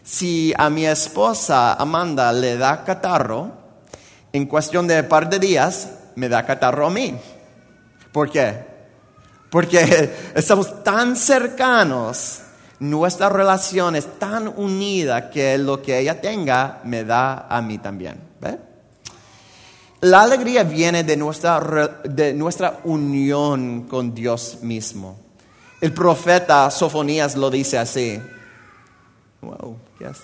Si 0.03 0.53
a 0.57 0.69
mi 0.69 0.85
esposa 0.85 1.73
Amanda 1.73 2.31
le 2.31 2.57
da 2.57 2.83
catarro, 2.83 3.51
en 4.31 4.45
cuestión 4.45 4.87
de 4.87 5.01
un 5.01 5.07
par 5.07 5.29
de 5.29 5.39
días 5.39 5.89
me 6.15 6.29
da 6.29 6.45
catarro 6.45 6.87
a 6.87 6.89
mí. 6.89 7.15
¿Por 8.11 8.29
qué? 8.29 8.65
Porque 9.49 10.13
estamos 10.35 10.83
tan 10.83 11.15
cercanos, 11.15 12.41
nuestra 12.79 13.29
relación 13.29 13.95
es 13.95 14.19
tan 14.19 14.47
unida 14.47 15.29
que 15.29 15.57
lo 15.57 15.81
que 15.81 15.99
ella 15.99 16.21
tenga 16.21 16.79
me 16.83 17.03
da 17.03 17.47
a 17.49 17.61
mí 17.61 17.79
también. 17.79 18.27
La 20.01 20.21
alegría 20.21 20.63
viene 20.63 21.03
de 21.03 21.17
nuestra, 21.17 21.59
de 22.03 22.31
nuestra 22.31 22.81
unión 22.83 23.87
con 23.87 24.13
Dios 24.13 24.59
mismo. 24.61 25.26
El 25.79 25.93
profeta 25.93 26.71
Sofonías 26.71 27.35
lo 27.35 27.51
dice 27.51 27.77
así. 27.77 28.19
Wow, 29.41 29.77
yes. 29.99 30.23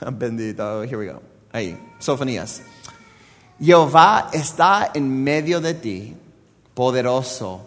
Bendito, 0.12 0.82
here 0.82 0.96
we 0.96 1.06
go. 1.06 1.22
Ahí, 1.52 1.78
Sofonías. 2.00 2.62
Jehová 3.60 4.28
está 4.32 4.90
en 4.94 5.22
medio 5.22 5.60
de 5.60 5.74
ti, 5.74 6.16
poderoso. 6.74 7.66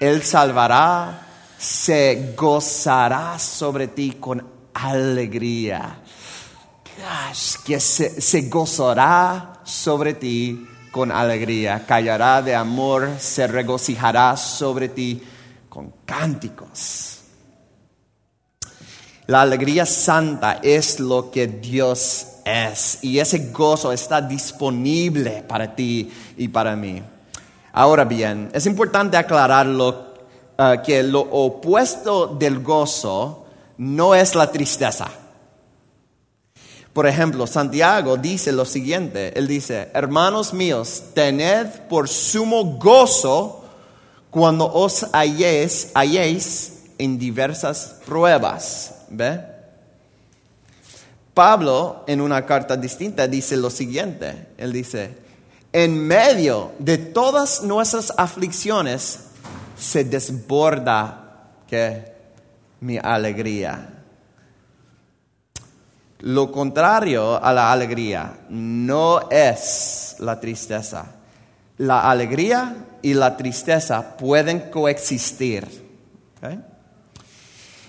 Él 0.00 0.22
salvará, 0.22 1.26
se 1.58 2.34
gozará 2.36 3.38
sobre 3.38 3.86
ti 3.88 4.16
con 4.18 4.44
alegría. 4.72 5.98
Gosh, 6.96 7.56
que 7.64 7.78
se, 7.78 8.20
se 8.20 8.48
gozará 8.48 9.60
sobre 9.62 10.14
ti 10.14 10.66
con 10.90 11.12
alegría, 11.12 11.84
callará 11.86 12.40
de 12.42 12.54
amor, 12.54 13.10
se 13.18 13.46
regocijará 13.46 14.36
sobre 14.36 14.88
ti 14.88 15.22
con 15.74 15.92
cánticos. 16.04 17.18
La 19.26 19.42
alegría 19.42 19.84
santa 19.84 20.60
es 20.62 21.00
lo 21.00 21.32
que 21.32 21.48
Dios 21.48 22.28
es 22.44 23.00
y 23.02 23.18
ese 23.18 23.50
gozo 23.50 23.90
está 23.90 24.20
disponible 24.20 25.42
para 25.48 25.74
ti 25.74 26.12
y 26.36 26.46
para 26.46 26.76
mí. 26.76 27.02
Ahora 27.72 28.04
bien, 28.04 28.50
es 28.52 28.66
importante 28.66 29.16
aclararlo 29.16 30.14
eh, 30.56 30.80
que 30.86 31.02
lo 31.02 31.22
opuesto 31.22 32.28
del 32.28 32.60
gozo 32.60 33.44
no 33.78 34.14
es 34.14 34.36
la 34.36 34.52
tristeza. 34.52 35.08
Por 36.92 37.08
ejemplo, 37.08 37.48
Santiago 37.48 38.16
dice 38.16 38.52
lo 38.52 38.64
siguiente, 38.64 39.36
él 39.36 39.48
dice, 39.48 39.90
hermanos 39.92 40.54
míos, 40.54 41.02
tened 41.14 41.66
por 41.88 42.08
sumo 42.08 42.78
gozo 42.78 43.63
cuando 44.34 44.66
os 44.66 45.06
halléis, 45.12 45.92
halléis 45.94 46.72
en 46.98 47.16
diversas 47.16 48.00
pruebas. 48.04 48.92
¿Ve? 49.08 49.40
Pablo 51.32 52.02
en 52.08 52.20
una 52.20 52.44
carta 52.44 52.76
distinta 52.76 53.28
dice 53.28 53.56
lo 53.56 53.70
siguiente, 53.70 54.48
él 54.58 54.72
dice, 54.72 55.16
en 55.72 56.04
medio 56.04 56.72
de 56.80 56.98
todas 56.98 57.62
nuestras 57.62 58.12
aflicciones 58.16 59.20
se 59.78 60.02
desborda 60.02 61.52
que 61.68 62.12
mi 62.80 62.98
alegría. 63.00 63.88
Lo 66.18 66.50
contrario 66.50 67.40
a 67.40 67.52
la 67.52 67.70
alegría 67.70 68.36
no 68.48 69.30
es 69.30 70.16
la 70.18 70.40
tristeza. 70.40 71.06
La 71.78 72.10
alegría 72.10 72.76
y 73.02 73.14
la 73.14 73.36
tristeza 73.36 74.16
pueden 74.16 74.70
coexistir. 74.70 75.84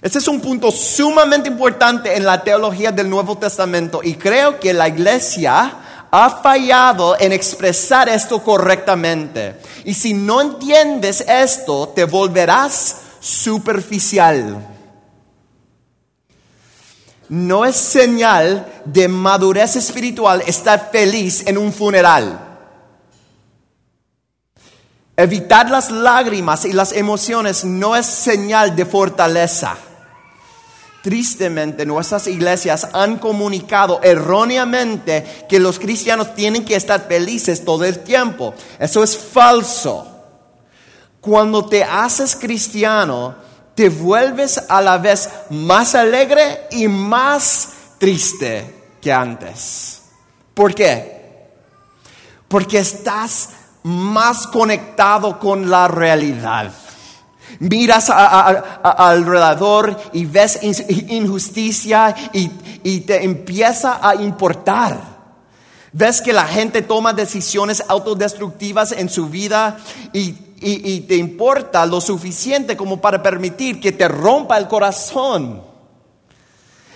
Este 0.01 0.19
es 0.19 0.27
un 0.27 0.39
punto 0.39 0.71
sumamente 0.71 1.49
importante 1.49 2.15
en 2.15 2.25
la 2.25 2.43
teología 2.43 2.91
del 2.91 3.09
Nuevo 3.09 3.37
Testamento 3.37 4.01
y 4.03 4.15
creo 4.15 4.59
que 4.59 4.73
la 4.73 4.87
iglesia 4.87 5.73
ha 6.11 6.29
fallado 6.41 7.19
en 7.19 7.31
expresar 7.31 8.07
esto 8.07 8.41
correctamente. 8.43 9.55
Y 9.83 9.93
si 9.93 10.13
no 10.13 10.41
entiendes 10.41 11.21
esto, 11.27 11.89
te 11.89 12.05
volverás 12.05 12.97
superficial. 13.19 14.65
No 17.27 17.65
es 17.65 17.75
señal 17.75 18.65
de 18.85 19.07
madurez 19.07 19.75
espiritual 19.75 20.43
estar 20.45 20.89
feliz 20.91 21.45
en 21.47 21.57
un 21.57 21.73
funeral. 21.73 22.44
Evitar 25.17 25.69
las 25.69 25.91
lágrimas 25.91 26.65
y 26.65 26.73
las 26.73 26.91
emociones 26.91 27.63
no 27.63 27.95
es 27.95 28.05
señal 28.05 28.75
de 28.75 28.85
fortaleza. 28.85 29.77
Tristemente, 31.01 31.85
nuestras 31.85 32.27
iglesias 32.27 32.89
han 32.91 33.19
comunicado 33.19 34.01
erróneamente 34.01 35.45
que 35.47 35.59
los 35.59 35.79
cristianos 35.79 36.33
tienen 36.33 36.65
que 36.65 36.75
estar 36.75 37.07
felices 37.07 37.63
todo 37.63 37.85
el 37.85 37.99
tiempo. 37.99 38.53
Eso 38.79 39.03
es 39.03 39.15
falso. 39.15 40.05
Cuando 41.21 41.65
te 41.65 41.83
haces 41.83 42.35
cristiano, 42.35 43.35
te 43.75 43.89
vuelves 43.89 44.63
a 44.67 44.81
la 44.81 44.97
vez 44.97 45.29
más 45.51 45.95
alegre 45.95 46.67
y 46.71 46.87
más 46.87 47.69
triste 47.99 48.95
que 48.99 49.13
antes. 49.13 50.01
¿Por 50.53 50.73
qué? 50.73 51.51
Porque 52.47 52.79
estás 52.79 53.49
más 53.85 54.47
conectado 54.47 55.37
con 55.37 55.69
la 55.69 55.87
realidad. 55.87 56.71
Miras 57.59 58.09
alrededor 58.09 59.95
y 60.11 60.25
ves 60.25 60.57
in- 60.63 61.05
injusticia 61.09 62.15
y, 62.33 62.99
te 63.01 63.23
empieza 63.23 63.99
a 64.01 64.15
importar. 64.15 64.99
Ves 65.93 66.19
que 66.19 66.33
la 66.33 66.45
gente 66.45 66.81
toma 66.81 67.13
decisiones 67.13 67.83
autodestructivas 67.87 68.91
en 68.91 69.07
su 69.07 69.27
vida 69.27 69.77
y 70.11 71.01
te 71.01 71.15
importa 71.15 71.85
lo 71.85 72.01
suficiente 72.01 72.75
como 72.75 72.99
para 72.99 73.21
permitir 73.21 73.79
que 73.79 73.91
te 73.91 74.07
rompa 74.07 74.57
el 74.57 74.67
corazón. 74.67 75.61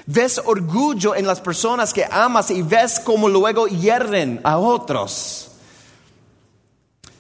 Ves 0.08 0.42
orgullo 0.44 1.14
en 1.14 1.28
las 1.28 1.40
personas 1.40 1.94
que 1.94 2.04
amas 2.10 2.50
y 2.50 2.64
ves 2.64 3.00
cómo 3.00 3.30
luego 3.30 3.68
hierren 3.68 4.42
a 4.44 4.58
otros. 4.58 5.49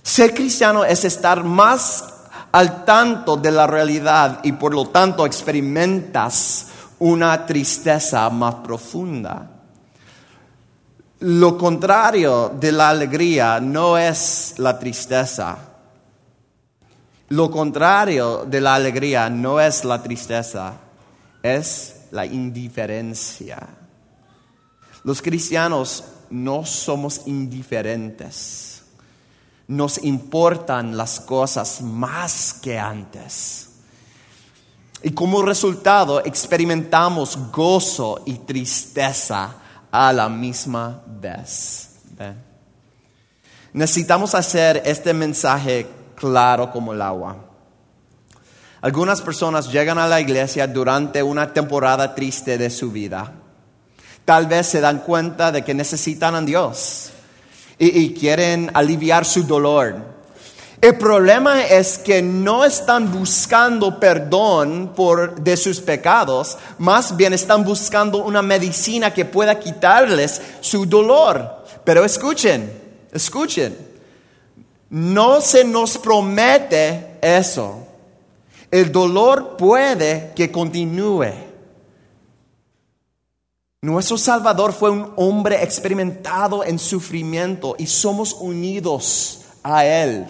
Ser 0.01 0.33
cristiano 0.33 0.85
es 0.85 1.05
estar 1.05 1.43
más 1.43 2.05
al 2.51 2.83
tanto 2.85 3.37
de 3.37 3.51
la 3.51 3.67
realidad 3.67 4.39
y 4.43 4.53
por 4.53 4.73
lo 4.73 4.87
tanto 4.87 5.25
experimentas 5.25 6.67
una 6.99 7.45
tristeza 7.45 8.29
más 8.29 8.55
profunda. 8.55 9.49
Lo 11.19 11.57
contrario 11.57 12.49
de 12.59 12.71
la 12.71 12.89
alegría 12.89 13.59
no 13.59 13.97
es 13.97 14.55
la 14.57 14.79
tristeza. 14.79 15.57
Lo 17.29 17.51
contrario 17.51 18.45
de 18.45 18.61
la 18.61 18.75
alegría 18.75 19.29
no 19.29 19.59
es 19.59 19.83
la 19.83 20.01
tristeza, 20.01 20.73
es 21.43 22.07
la 22.11 22.25
indiferencia. 22.25 23.67
Los 25.03 25.21
cristianos 25.21 26.03
no 26.29 26.65
somos 26.65 27.27
indiferentes. 27.27 28.68
Nos 29.69 30.03
importan 30.03 30.97
las 30.97 31.19
cosas 31.19 31.81
más 31.81 32.53
que 32.53 32.77
antes. 32.77 33.69
Y 35.03 35.11
como 35.11 35.43
resultado 35.43 36.25
experimentamos 36.25 37.37
gozo 37.51 38.23
y 38.25 38.33
tristeza 38.39 39.55
a 39.91 40.11
la 40.11 40.27
misma 40.27 41.03
vez. 41.05 41.99
¿Ve? 42.17 42.33
Necesitamos 43.73 44.33
hacer 44.33 44.81
este 44.85 45.13
mensaje 45.13 45.87
claro 46.15 46.71
como 46.71 46.91
el 46.91 47.01
agua. 47.03 47.37
Algunas 48.81 49.21
personas 49.21 49.71
llegan 49.71 49.99
a 49.99 50.07
la 50.07 50.19
iglesia 50.19 50.65
durante 50.65 51.21
una 51.21 51.53
temporada 51.53 52.15
triste 52.15 52.57
de 52.57 52.71
su 52.71 52.91
vida. 52.91 53.33
Tal 54.25 54.47
vez 54.47 54.65
se 54.65 54.81
dan 54.81 55.01
cuenta 55.01 55.51
de 55.51 55.63
que 55.63 55.75
necesitan 55.75 56.33
a 56.33 56.41
Dios 56.41 57.11
y, 57.79 58.13
quieren 58.13 58.69
aliviar 58.73 59.25
su 59.25 59.43
dolor. 59.43 59.95
El 60.81 60.97
problema 60.97 61.65
es 61.65 61.97
que 61.97 62.21
no 62.21 62.63
están 62.63 63.11
buscando 63.11 63.99
perdón 63.99 64.93
por, 64.95 65.41
de 65.41 65.57
sus 65.57 65.79
pecados, 65.79 66.57
más 66.77 67.15
bien 67.17 67.33
están 67.33 67.63
buscando 67.63 68.19
una 68.19 68.41
medicina 68.41 69.13
que 69.13 69.25
pueda 69.25 69.59
quitarles 69.59 70.41
su 70.61 70.85
dolor. 70.85 71.65
Pero 71.83 72.05
escuchen, 72.05 72.71
escuchen, 73.11 73.77
no 74.89 75.41
se 75.41 75.63
nos 75.63 75.97
promete 75.97 77.17
eso. 77.21 77.85
El 78.71 78.91
dolor 78.91 79.57
puede 79.57 80.31
que 80.35 80.51
continúe. 80.51 81.48
Nuestro 83.81 84.17
Salvador 84.17 84.73
fue 84.73 84.89
un 84.89 85.13
hombre 85.15 85.63
experimentado 85.63 86.65
en 86.65 86.77
sufrimiento 86.77 87.75
y 87.79 87.87
somos 87.87 88.33
unidos 88.33 89.45
a 89.63 89.85
Él. 89.85 90.25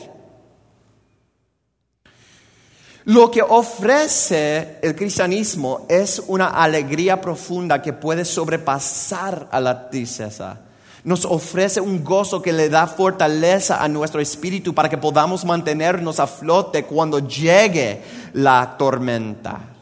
Lo 3.06 3.32
que 3.32 3.42
ofrece 3.42 4.78
el 4.84 4.96
cristianismo 4.96 5.88
es 5.90 6.22
una 6.28 6.50
alegría 6.50 7.20
profunda 7.20 7.82
que 7.82 7.92
puede 7.92 8.24
sobrepasar 8.24 9.48
a 9.52 9.60
la 9.60 9.90
tristeza. 9.90 10.60
Nos 11.04 11.26
ofrece 11.26 11.82
un 11.82 12.04
gozo 12.04 12.44
que 12.44 12.54
le 12.54 12.70
da 12.70 12.86
fortaleza 12.86 13.84
a 13.84 13.88
nuestro 13.88 14.22
espíritu 14.22 14.76
para 14.76 14.90
que 14.90 14.98
podamos 15.00 15.44
mantenernos 15.44 16.20
a 16.20 16.28
flote 16.28 16.84
cuando 16.84 17.18
llegue 17.18 18.04
la 18.34 18.76
tormenta. 18.78 19.79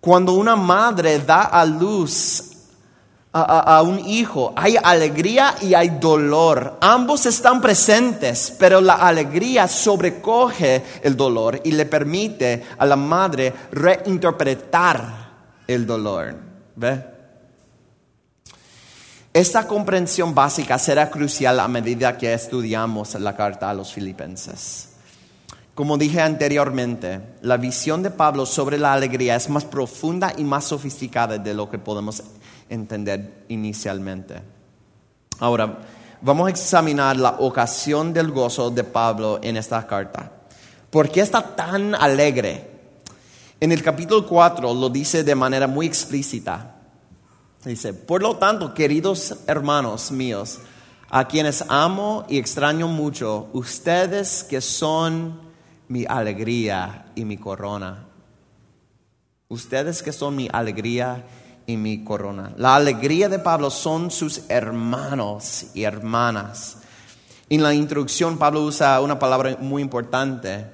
Cuando 0.00 0.34
una 0.34 0.56
madre 0.56 1.18
da 1.18 1.42
a 1.42 1.64
luz 1.64 2.56
a, 3.38 3.82
un 3.82 3.98
hijo, 3.98 4.54
hay 4.56 4.76
alegría 4.82 5.54
y 5.60 5.74
hay 5.74 5.90
dolor. 6.00 6.78
Ambos 6.80 7.26
están 7.26 7.60
presentes, 7.60 8.54
pero 8.58 8.80
la 8.80 8.94
alegría 8.94 9.68
sobrecoge 9.68 10.82
el 11.02 11.16
dolor 11.16 11.60
y 11.62 11.72
le 11.72 11.84
permite 11.84 12.64
a 12.78 12.86
la 12.86 12.96
madre 12.96 13.52
reinterpretar 13.72 15.26
el 15.66 15.86
dolor. 15.86 16.34
¿Ve? 16.76 17.04
Esta 19.34 19.66
comprensión 19.66 20.34
básica 20.34 20.78
será 20.78 21.10
crucial 21.10 21.60
a 21.60 21.68
medida 21.68 22.16
que 22.16 22.32
estudiamos 22.32 23.14
la 23.16 23.36
carta 23.36 23.68
a 23.68 23.74
los 23.74 23.92
filipenses. 23.92 24.95
Como 25.76 25.98
dije 25.98 26.22
anteriormente, 26.22 27.20
la 27.42 27.58
visión 27.58 28.02
de 28.02 28.10
Pablo 28.10 28.46
sobre 28.46 28.78
la 28.78 28.94
alegría 28.94 29.36
es 29.36 29.50
más 29.50 29.66
profunda 29.66 30.32
y 30.34 30.42
más 30.42 30.64
sofisticada 30.64 31.36
de 31.36 31.52
lo 31.52 31.68
que 31.68 31.78
podemos 31.78 32.22
entender 32.70 33.44
inicialmente. 33.48 34.40
Ahora, 35.38 35.80
vamos 36.22 36.46
a 36.46 36.50
examinar 36.50 37.18
la 37.18 37.32
ocasión 37.40 38.14
del 38.14 38.30
gozo 38.30 38.70
de 38.70 38.84
Pablo 38.84 39.38
en 39.42 39.58
esta 39.58 39.86
carta. 39.86 40.32
¿Por 40.88 41.10
qué 41.10 41.20
está 41.20 41.54
tan 41.54 41.94
alegre? 41.94 42.70
En 43.60 43.70
el 43.70 43.82
capítulo 43.82 44.26
4 44.26 44.72
lo 44.72 44.88
dice 44.88 45.24
de 45.24 45.34
manera 45.34 45.66
muy 45.66 45.84
explícita. 45.84 46.74
Dice, 47.66 47.92
por 47.92 48.22
lo 48.22 48.36
tanto, 48.36 48.72
queridos 48.72 49.40
hermanos 49.46 50.10
míos, 50.10 50.58
a 51.10 51.28
quienes 51.28 51.62
amo 51.68 52.24
y 52.30 52.38
extraño 52.38 52.88
mucho, 52.88 53.50
ustedes 53.52 54.42
que 54.42 54.62
son 54.62 55.44
mi 55.88 56.04
alegría 56.08 57.06
y 57.14 57.24
mi 57.24 57.36
corona. 57.36 58.04
Ustedes 59.48 60.02
que 60.02 60.12
son 60.12 60.36
mi 60.36 60.48
alegría 60.52 61.24
y 61.66 61.76
mi 61.76 62.04
corona. 62.04 62.52
La 62.56 62.76
alegría 62.76 63.28
de 63.28 63.38
Pablo 63.38 63.70
son 63.70 64.10
sus 64.10 64.42
hermanos 64.48 65.66
y 65.74 65.84
hermanas. 65.84 66.78
En 67.48 67.62
la 67.62 67.74
introducción 67.74 68.38
Pablo 68.38 68.62
usa 68.62 69.00
una 69.00 69.18
palabra 69.18 69.56
muy 69.60 69.82
importante. 69.82 70.66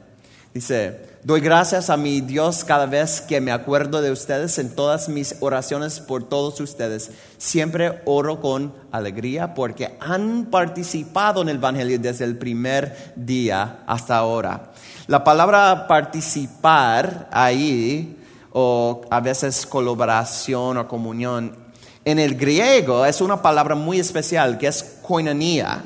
Dice, 0.54 1.11
doy 1.24 1.40
gracias 1.40 1.88
a 1.88 1.96
mi 1.96 2.20
Dios 2.20 2.64
cada 2.64 2.86
vez 2.86 3.20
que 3.20 3.40
me 3.40 3.52
acuerdo 3.52 4.02
de 4.02 4.10
ustedes 4.10 4.58
en 4.58 4.74
todas 4.74 5.08
mis 5.08 5.36
oraciones 5.40 6.00
por 6.00 6.28
todos 6.28 6.60
ustedes. 6.60 7.12
Siempre 7.38 8.02
oro 8.04 8.40
con 8.40 8.72
alegría 8.90 9.54
porque 9.54 9.96
han 10.00 10.46
participado 10.46 11.42
en 11.42 11.48
el 11.48 11.56
Evangelio 11.56 11.98
desde 11.98 12.24
el 12.24 12.36
primer 12.36 13.12
día 13.14 13.84
hasta 13.86 14.16
ahora. 14.16 14.72
La 15.06 15.22
palabra 15.22 15.86
participar 15.86 17.28
ahí, 17.30 18.18
o 18.52 19.02
a 19.10 19.20
veces 19.20 19.64
colaboración 19.66 20.76
o 20.76 20.88
comunión, 20.88 21.56
en 22.04 22.18
el 22.18 22.36
griego 22.36 23.06
es 23.06 23.20
una 23.20 23.40
palabra 23.40 23.76
muy 23.76 24.00
especial 24.00 24.58
que 24.58 24.66
es 24.66 24.98
koinonia. 25.02 25.84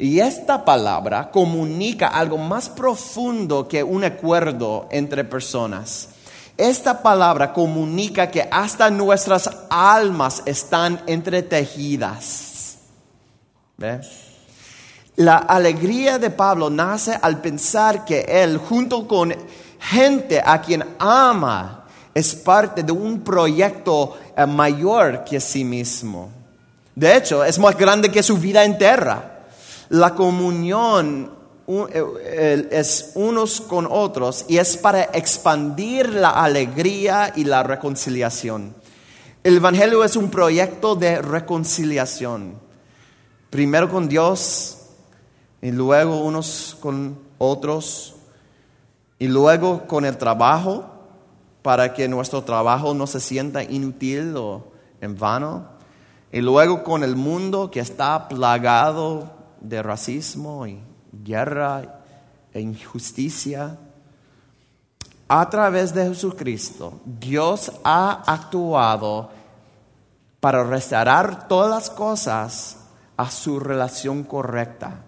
Y 0.00 0.18
esta 0.18 0.64
palabra 0.64 1.30
comunica 1.30 2.08
algo 2.08 2.38
más 2.38 2.70
profundo 2.70 3.68
que 3.68 3.82
un 3.82 4.02
acuerdo 4.02 4.88
entre 4.90 5.24
personas. 5.24 6.08
Esta 6.56 7.02
palabra 7.02 7.52
comunica 7.52 8.30
que 8.30 8.48
hasta 8.50 8.88
nuestras 8.90 9.50
almas 9.68 10.42
están 10.46 11.02
entretejidas. 11.06 12.78
¿Ve? 13.76 14.00
La 15.16 15.36
alegría 15.36 16.18
de 16.18 16.30
Pablo 16.30 16.70
nace 16.70 17.18
al 17.20 17.42
pensar 17.42 18.06
que 18.06 18.20
él, 18.20 18.56
junto 18.56 19.06
con 19.06 19.34
gente 19.80 20.40
a 20.42 20.62
quien 20.62 20.82
ama, 20.98 21.84
es 22.14 22.34
parte 22.34 22.82
de 22.82 22.92
un 22.92 23.20
proyecto 23.20 24.16
eh, 24.34 24.46
mayor 24.46 25.24
que 25.24 25.38
sí 25.40 25.62
mismo. 25.62 26.30
De 26.94 27.18
hecho, 27.18 27.44
es 27.44 27.58
más 27.58 27.76
grande 27.76 28.10
que 28.10 28.22
su 28.22 28.38
vida 28.38 28.64
entera. 28.64 29.39
La 29.90 30.14
comunión 30.14 31.30
un- 31.66 31.88
eh, 31.92 32.68
es 32.70 33.12
unos 33.14 33.60
con 33.60 33.86
otros 33.90 34.44
y 34.48 34.58
es 34.58 34.76
para 34.76 35.02
expandir 35.02 36.08
la 36.08 36.30
alegría 36.30 37.32
y 37.36 37.44
la 37.44 37.62
reconciliación. 37.62 38.74
El 39.42 39.56
Evangelio 39.56 40.02
es 40.04 40.16
un 40.16 40.30
proyecto 40.30 40.94
de 40.94 41.20
reconciliación. 41.22 42.54
Primero 43.50 43.88
con 43.90 44.08
Dios 44.08 44.78
y 45.62 45.70
luego 45.70 46.20
unos 46.20 46.76
con 46.80 47.18
otros 47.38 48.14
y 49.18 49.26
luego 49.28 49.86
con 49.86 50.04
el 50.04 50.16
trabajo 50.16 50.84
para 51.62 51.94
que 51.94 52.08
nuestro 52.08 52.42
trabajo 52.42 52.94
no 52.94 53.06
se 53.06 53.20
sienta 53.20 53.62
inútil 53.62 54.36
o 54.36 54.64
en 55.00 55.18
vano. 55.18 55.64
Y 56.32 56.40
luego 56.40 56.84
con 56.84 57.02
el 57.02 57.16
mundo 57.16 57.70
que 57.70 57.80
está 57.80 58.28
plagado 58.28 59.39
de 59.60 59.82
racismo 59.82 60.66
y 60.66 60.80
guerra 61.12 62.00
e 62.52 62.60
injusticia. 62.60 63.76
A 65.28 65.48
través 65.48 65.94
de 65.94 66.08
Jesucristo, 66.08 67.00
Dios 67.04 67.70
ha 67.84 68.22
actuado 68.26 69.30
para 70.40 70.64
restaurar 70.64 71.46
todas 71.46 71.70
las 71.70 71.90
cosas 71.90 72.76
a 73.16 73.30
su 73.30 73.60
relación 73.60 74.24
correcta. 74.24 75.02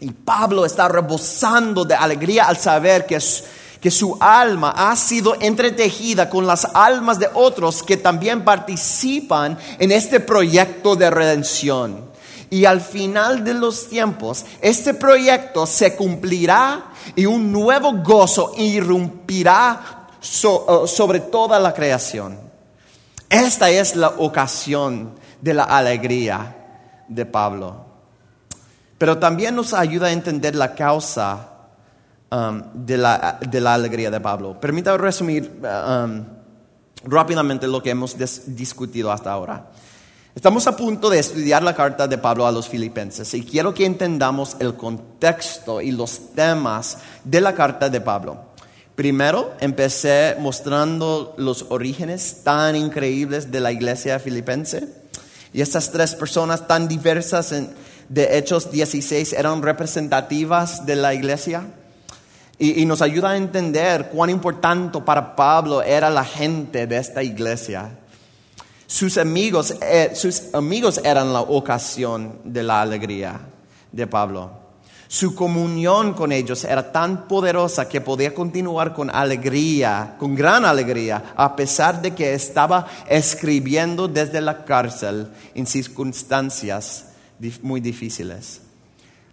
Y 0.00 0.10
Pablo 0.10 0.64
está 0.64 0.88
rebosando 0.88 1.84
de 1.84 1.94
alegría 1.94 2.46
al 2.46 2.56
saber 2.56 3.06
que, 3.06 3.20
su- 3.20 3.44
que 3.80 3.90
su 3.90 4.16
alma 4.18 4.70
ha 4.76 4.96
sido 4.96 5.36
entretejida 5.40 6.28
con 6.28 6.46
las 6.46 6.64
almas 6.74 7.18
de 7.18 7.28
otros 7.34 7.82
que 7.82 7.96
también 7.98 8.42
participan 8.44 9.56
en 9.78 9.92
este 9.92 10.18
proyecto 10.18 10.96
de 10.96 11.10
redención. 11.10 12.13
Y 12.50 12.64
al 12.64 12.80
final 12.80 13.44
de 13.44 13.54
los 13.54 13.88
tiempos, 13.88 14.44
este 14.60 14.94
proyecto 14.94 15.66
se 15.66 15.96
cumplirá 15.96 16.92
y 17.16 17.26
un 17.26 17.50
nuevo 17.50 17.92
gozo 18.02 18.52
irrumpirá 18.56 20.08
eh, 20.20 20.86
sobre 20.86 21.20
toda 21.20 21.58
la 21.58 21.72
creación. 21.74 22.38
Esta 23.28 23.70
es 23.70 23.96
la 23.96 24.08
ocasión 24.08 25.12
de 25.40 25.54
la 25.54 25.64
alegría 25.64 26.56
de 27.08 27.26
Pablo. 27.26 27.84
Pero 28.98 29.18
también 29.18 29.54
nos 29.54 29.74
ayuda 29.74 30.06
a 30.06 30.12
entender 30.12 30.54
la 30.54 30.74
causa 30.74 31.48
um, 32.30 32.62
de, 32.72 32.96
la, 32.96 33.38
de 33.40 33.60
la 33.60 33.74
alegría 33.74 34.10
de 34.10 34.20
Pablo. 34.20 34.58
Permítame 34.60 34.98
resumir 34.98 35.60
uh, 35.62 36.04
um, 36.04 36.24
rápidamente 37.04 37.66
lo 37.66 37.82
que 37.82 37.90
hemos 37.90 38.16
discutido 38.46 39.10
hasta 39.10 39.32
ahora. 39.32 39.66
Estamos 40.34 40.66
a 40.66 40.76
punto 40.76 41.10
de 41.10 41.20
estudiar 41.20 41.62
la 41.62 41.74
carta 41.76 42.08
de 42.08 42.18
Pablo 42.18 42.46
a 42.46 42.52
los 42.52 42.68
filipenses 42.68 43.32
y 43.34 43.44
quiero 43.44 43.72
que 43.72 43.86
entendamos 43.86 44.56
el 44.58 44.74
contexto 44.74 45.80
y 45.80 45.92
los 45.92 46.34
temas 46.34 46.98
de 47.22 47.40
la 47.40 47.54
carta 47.54 47.88
de 47.88 48.00
Pablo. 48.00 48.38
Primero, 48.96 49.52
empecé 49.60 50.36
mostrando 50.40 51.34
los 51.36 51.66
orígenes 51.70 52.40
tan 52.42 52.74
increíbles 52.74 53.50
de 53.52 53.60
la 53.60 53.70
iglesia 53.70 54.18
filipense 54.18 54.88
y 55.52 55.60
estas 55.60 55.92
tres 55.92 56.14
personas 56.16 56.66
tan 56.66 56.88
diversas 56.88 57.52
en- 57.52 57.70
de 58.08 58.36
Hechos 58.36 58.70
16 58.70 59.32
eran 59.32 59.62
representativas 59.62 60.84
de 60.84 60.96
la 60.96 61.14
iglesia. 61.14 61.62
Y, 62.58 62.82
y 62.82 62.86
nos 62.86 63.02
ayuda 63.02 63.30
a 63.30 63.36
entender 63.36 64.10
cuán 64.10 64.30
importante 64.30 65.00
para 65.00 65.34
Pablo 65.34 65.80
era 65.82 66.10
la 66.10 66.24
gente 66.24 66.86
de 66.86 66.98
esta 66.98 67.22
iglesia. 67.22 67.88
Sus 68.86 69.18
amigos, 69.18 69.74
eh, 69.80 70.12
sus 70.14 70.54
amigos 70.54 71.00
eran 71.02 71.32
la 71.32 71.40
ocasión 71.40 72.38
de 72.44 72.62
la 72.62 72.82
alegría 72.82 73.40
de 73.90 74.06
Pablo. 74.06 74.64
Su 75.08 75.34
comunión 75.34 76.14
con 76.14 76.32
ellos 76.32 76.64
era 76.64 76.90
tan 76.90 77.28
poderosa 77.28 77.88
que 77.88 78.00
podía 78.00 78.34
continuar 78.34 78.94
con 78.94 79.10
alegría, 79.10 80.16
con 80.18 80.34
gran 80.34 80.64
alegría, 80.64 81.32
a 81.36 81.54
pesar 81.54 82.02
de 82.02 82.14
que 82.14 82.34
estaba 82.34 82.86
escribiendo 83.08 84.08
desde 84.08 84.40
la 84.40 84.64
cárcel 84.64 85.28
en 85.54 85.66
circunstancias 85.66 87.06
muy 87.62 87.80
difíciles. 87.80 88.60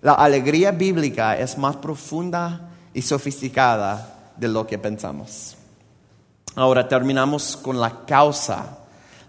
La 0.02 0.14
alegría 0.14 0.72
bíblica 0.72 1.38
es 1.38 1.58
más 1.58 1.78
profunda 1.78 2.70
y 2.94 3.02
sofisticada 3.02 4.34
de 4.36 4.48
lo 4.48 4.68
que 4.68 4.78
pensamos. 4.78 5.56
Ahora 6.56 6.88
terminamos 6.88 7.56
con 7.56 7.80
la 7.80 8.06
causa, 8.06 8.78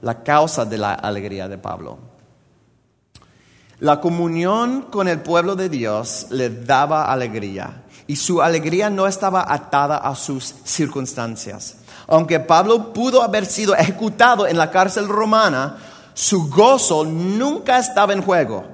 la 0.02 0.22
causa 0.22 0.64
de 0.64 0.78
la 0.78 0.92
alegría 0.94 1.48
de 1.48 1.58
Pablo. 1.58 1.98
La 3.78 4.00
comunión 4.00 4.82
con 4.82 5.08
el 5.08 5.20
pueblo 5.22 5.56
de 5.56 5.68
Dios 5.68 6.26
le 6.30 6.50
daba 6.50 7.12
alegría 7.12 7.82
y 8.06 8.14
su 8.16 8.42
alegría 8.42 8.90
no 8.90 9.06
estaba 9.06 9.44
atada 9.52 9.96
a 9.96 10.14
sus 10.14 10.54
circunstancias. 10.64 11.78
Aunque 12.06 12.38
Pablo 12.40 12.92
pudo 12.92 13.22
haber 13.22 13.46
sido 13.46 13.74
ejecutado 13.74 14.46
en 14.46 14.56
la 14.58 14.70
cárcel 14.70 15.08
romana, 15.08 15.78
su 16.14 16.48
gozo 16.48 17.04
nunca 17.04 17.78
estaba 17.78 18.12
en 18.12 18.22
juego. 18.22 18.64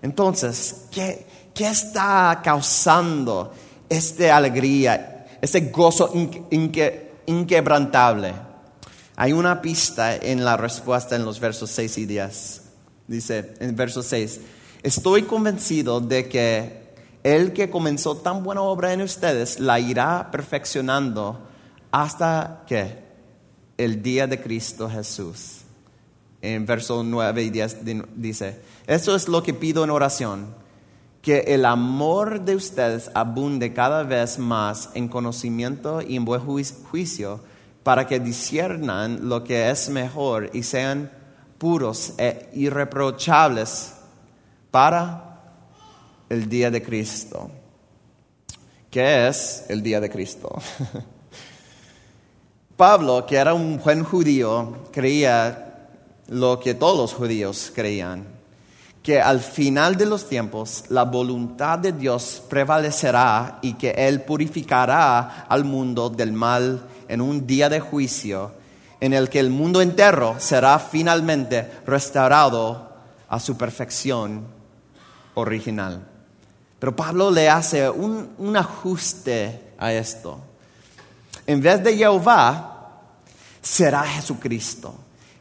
Entonces, 0.00 0.86
¿qué, 0.90 1.26
qué 1.52 1.68
está 1.68 2.40
causando 2.42 3.52
esta 3.88 4.36
alegría, 4.36 5.26
este 5.40 5.60
gozo 5.60 6.10
inque- 6.14 6.44
inque- 6.50 7.10
inquebrantable? 7.26 8.47
Hay 9.20 9.32
una 9.32 9.60
pista 9.60 10.14
en 10.14 10.44
la 10.44 10.56
respuesta 10.56 11.16
en 11.16 11.24
los 11.24 11.40
versos 11.40 11.70
6 11.70 11.98
y 11.98 12.06
10. 12.06 12.62
Dice 13.08 13.52
en 13.58 13.74
verso 13.74 14.00
6, 14.00 14.40
estoy 14.84 15.22
convencido 15.22 16.00
de 16.00 16.28
que 16.28 16.94
el 17.24 17.52
que 17.52 17.68
comenzó 17.68 18.18
tan 18.18 18.44
buena 18.44 18.62
obra 18.62 18.92
en 18.92 19.02
ustedes 19.02 19.58
la 19.58 19.80
irá 19.80 20.30
perfeccionando 20.30 21.40
hasta 21.90 22.62
que 22.68 22.96
el 23.76 24.04
día 24.04 24.28
de 24.28 24.40
Cristo 24.40 24.88
Jesús. 24.88 25.62
En 26.40 26.64
verso 26.64 27.02
9 27.02 27.42
y 27.42 27.50
10 27.50 27.78
dice, 28.14 28.60
eso 28.86 29.16
es 29.16 29.26
lo 29.26 29.42
que 29.42 29.52
pido 29.52 29.82
en 29.82 29.90
oración, 29.90 30.54
que 31.22 31.40
el 31.48 31.64
amor 31.64 32.42
de 32.42 32.54
ustedes 32.54 33.10
abunde 33.14 33.72
cada 33.72 34.04
vez 34.04 34.38
más 34.38 34.90
en 34.94 35.08
conocimiento 35.08 36.02
y 36.02 36.14
en 36.14 36.24
buen 36.24 36.40
juicio, 36.40 37.40
para 37.82 38.06
que 38.06 38.20
disciernan 38.20 39.28
lo 39.28 39.44
que 39.44 39.70
es 39.70 39.88
mejor 39.88 40.50
y 40.52 40.62
sean 40.62 41.10
puros 41.58 42.14
e 42.18 42.50
irreprochables 42.54 43.94
para 44.70 45.40
el 46.28 46.48
día 46.48 46.70
de 46.70 46.82
Cristo. 46.82 47.50
¿Qué 48.90 49.28
es 49.28 49.64
el 49.68 49.82
día 49.82 50.00
de 50.00 50.10
Cristo? 50.10 50.58
Pablo, 52.76 53.26
que 53.26 53.36
era 53.36 53.54
un 53.54 53.80
buen 53.82 54.04
judío, 54.04 54.84
creía 54.92 55.88
lo 56.28 56.60
que 56.60 56.74
todos 56.74 56.96
los 56.96 57.12
judíos 57.12 57.72
creían, 57.74 58.24
que 59.02 59.20
al 59.20 59.40
final 59.40 59.96
de 59.96 60.06
los 60.06 60.28
tiempos 60.28 60.84
la 60.88 61.04
voluntad 61.04 61.78
de 61.78 61.92
Dios 61.92 62.42
prevalecerá 62.48 63.58
y 63.62 63.74
que 63.74 63.90
Él 63.90 64.22
purificará 64.22 65.46
al 65.48 65.64
mundo 65.64 66.08
del 66.08 66.32
mal 66.32 66.86
en 67.08 67.20
un 67.20 67.46
día 67.46 67.68
de 67.68 67.80
juicio 67.80 68.52
en 69.00 69.12
el 69.12 69.28
que 69.28 69.40
el 69.40 69.50
mundo 69.50 69.80
entero 69.80 70.36
será 70.38 70.78
finalmente 70.78 71.70
restaurado 71.86 72.92
a 73.28 73.40
su 73.40 73.56
perfección 73.56 74.46
original. 75.34 76.06
Pero 76.78 76.94
Pablo 76.94 77.30
le 77.30 77.48
hace 77.48 77.88
un, 77.88 78.30
un 78.38 78.56
ajuste 78.56 79.72
a 79.78 79.92
esto 79.92 80.42
en 81.48 81.62
vez 81.62 81.82
de 81.82 81.96
Jehová, 81.96 82.90
será 83.62 84.02
Jesucristo. 84.02 84.94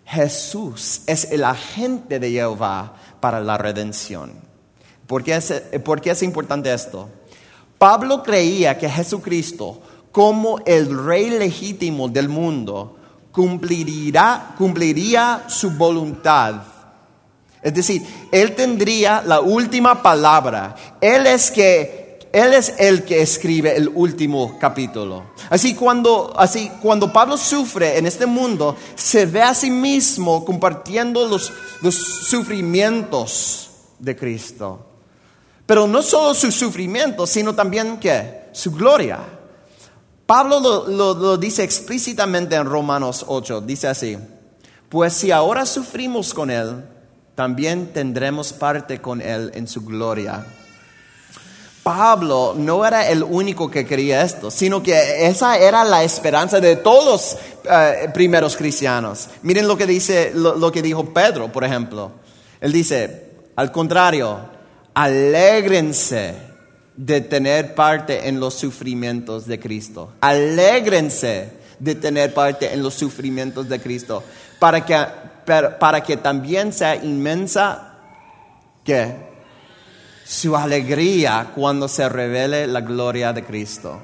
Jesús 0.06 1.02
es 1.06 1.26
el 1.34 1.44
agente 1.44 2.18
de 2.18 2.32
Jehová 2.32 2.94
para 3.20 3.42
la 3.42 3.58
redención. 3.58 4.32
¿Por 5.06 5.22
qué 5.22 5.36
es, 5.36 5.52
es 5.52 6.24
importante 6.24 6.74
esto? 6.74 7.10
Pablo 7.78 8.24
creía 8.24 8.78
que 8.78 8.90
Jesucristo, 8.90 9.82
como 10.12 10.60
el 10.66 11.06
rey 11.06 11.30
legítimo 11.30 12.08
del 12.08 12.30
mundo, 12.30 12.98
cumpliría, 13.32 14.56
su 15.48 15.72
voluntad. 15.72 16.62
Es 17.62 17.74
decir, 17.74 18.04
Él 18.32 18.56
tendría 18.56 19.22
la 19.22 19.42
última 19.42 20.02
palabra. 20.02 20.76
Él 21.02 21.28
es 21.28 21.52
que 21.52 22.08
él 22.32 22.54
es 22.54 22.74
el 22.78 23.04
que 23.04 23.22
escribe 23.22 23.76
el 23.76 23.90
último 23.94 24.58
capítulo. 24.60 25.32
Así 25.50 25.74
cuando, 25.74 26.34
así 26.38 26.70
cuando 26.82 27.12
Pablo 27.12 27.38
sufre 27.38 27.98
en 27.98 28.06
este 28.06 28.26
mundo, 28.26 28.76
se 28.96 29.26
ve 29.26 29.42
a 29.42 29.54
sí 29.54 29.72
mismo 29.72 30.44
compartiendo 30.44 31.26
los, 31.26 31.52
los 31.82 31.96
sufrimientos 31.96 33.70
de 33.98 34.16
Cristo. 34.16 34.86
Pero 35.66 35.88
no 35.88 36.02
solo 36.02 36.34
su 36.34 36.52
sufrimiento, 36.52 37.26
sino 37.26 37.56
también 37.56 37.98
¿qué? 37.98 38.50
su 38.52 38.72
gloria. 38.72 39.20
Pablo 40.28 40.60
lo, 40.60 41.14
lo 41.16 41.38
dice 41.38 41.64
explícitamente 41.64 42.56
en 42.56 42.66
Romanos 42.66 43.26
8, 43.28 43.62
dice 43.62 43.88
así, 43.88 44.18
pues 44.90 45.14
si 45.14 45.32
ahora 45.32 45.66
sufrimos 45.66 46.34
con 46.34 46.52
Él, 46.52 46.84
también 47.34 47.94
tendremos 47.94 48.52
parte 48.52 49.00
con 49.02 49.22
Él 49.22 49.52
en 49.56 49.68
su 49.68 49.86
gloria. 49.86 50.46
Pablo 51.84 52.54
no 52.58 52.86
era 52.86 53.08
el 53.08 53.24
único 53.24 53.72
que 53.72 53.86
quería 53.86 54.22
esto, 54.22 54.52
sino 54.52 54.84
que 54.84 55.26
esa 55.26 55.58
era 55.58 55.86
la 55.86 56.04
esperanza 56.04 56.60
de 56.60 56.76
todos 56.76 57.06
los 57.06 57.38
eh, 57.72 58.10
primeros 58.14 58.58
cristianos. 58.58 59.30
Miren 59.44 59.70
lo 59.70 59.78
que 59.78 59.88
dice, 59.88 60.34
lo, 60.36 60.70
que 60.70 60.82
dijo 60.82 61.14
Pedro, 61.14 61.50
por 61.50 61.64
ejemplo. 61.64 62.12
Él 62.60 62.74
dice, 62.74 63.32
al 63.56 63.72
contrario, 63.72 64.38
alégrense 64.94 66.47
de 66.98 67.22
tener 67.22 67.76
parte 67.76 68.28
en 68.28 68.40
los 68.40 68.56
sufrimientos 68.56 69.46
de 69.46 69.60
Cristo. 69.60 70.12
Alégrense 70.20 71.52
de 71.80 71.96
tener 71.96 72.34
parte 72.34 72.74
en 72.74 72.84
los 72.84 72.96
sufrimientos 72.96 73.70
de 73.70 73.80
Cristo, 73.80 74.24
para 74.60 74.84
que, 74.86 74.98
para 75.80 76.04
que 76.04 76.18
también 76.18 76.74
sea 76.74 76.96
inmensa 76.96 77.94
su 80.26 80.56
alegría 80.56 81.52
cuando 81.54 81.88
se 81.88 82.08
revele 82.08 82.68
la 82.68 82.82
gloria 82.82 83.34
de 83.34 83.44
Cristo. 83.44 84.02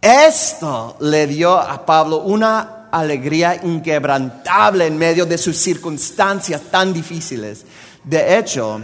Esto 0.00 0.96
le 1.00 1.26
dio 1.26 1.58
a 1.58 1.84
Pablo 1.84 2.18
una 2.18 2.88
alegría 2.90 3.60
inquebrantable 3.62 4.86
en 4.86 4.96
medio 4.96 5.26
de 5.26 5.36
sus 5.36 5.56
circunstancias 5.56 6.62
tan 6.70 6.92
difíciles. 6.92 7.64
De 8.04 8.38
hecho, 8.38 8.80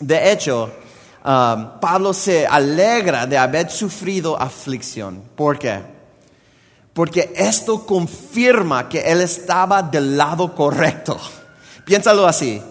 de 0.00 0.32
hecho, 0.32 0.70
um, 1.24 1.80
Pablo 1.80 2.12
se 2.12 2.46
alegra 2.46 3.26
de 3.26 3.38
haber 3.38 3.70
sufrido 3.70 4.40
aflicción. 4.40 5.22
¿Por 5.34 5.58
qué? 5.58 5.80
Porque 6.92 7.32
esto 7.36 7.84
confirma 7.84 8.88
que 8.88 9.00
él 9.00 9.20
estaba 9.20 9.82
del 9.82 10.16
lado 10.16 10.54
correcto. 10.54 11.18
Piénsalo 11.84 12.26
así. 12.26 12.62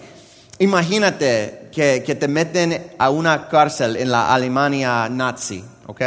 Imagínate 0.60 1.70
que, 1.72 2.00
te 2.02 2.28
meten 2.28 2.94
a 2.98 3.10
una 3.10 3.50
cárcel 3.50 3.98
en 3.98 4.10
la 4.10 4.34
Alemania 4.34 5.10
nazi, 5.10 5.64
¿ok? 5.86 6.02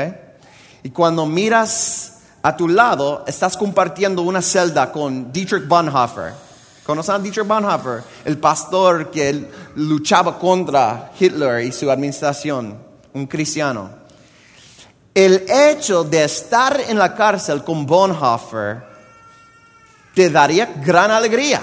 Y 0.83 0.91
cuando 0.91 1.27
miras 1.27 2.21
a 2.43 2.57
tu 2.57 2.69
lado, 2.69 3.25
estás 3.27 3.57
compartiendo 3.57 4.23
una 4.23 4.41
celda 4.41 4.91
con 4.91 5.31
Dietrich 5.31 5.69
Bonhoeffer. 5.69 6.48
¿Conocen 6.89 7.17
a 7.17 7.19
Dietrich 7.19 7.47
Bonhoeffer? 7.47 8.03
El 8.25 8.39
pastor 8.39 9.11
que 9.11 9.47
luchaba 9.75 10.39
contra 10.39 11.13
Hitler 11.21 11.63
y 11.63 11.71
su 11.71 11.91
administración, 11.91 12.79
un 13.13 13.27
cristiano. 13.27 13.91
El 15.13 15.45
hecho 15.51 16.03
de 16.03 16.25
estar 16.25 16.81
en 16.89 16.97
la 16.97 17.15
cárcel 17.15 17.63
con 17.63 17.85
Bonhoeffer 17.85 18.83
te 20.15 20.31
daría 20.31 20.65
gran 20.83 21.11
alegría. 21.11 21.61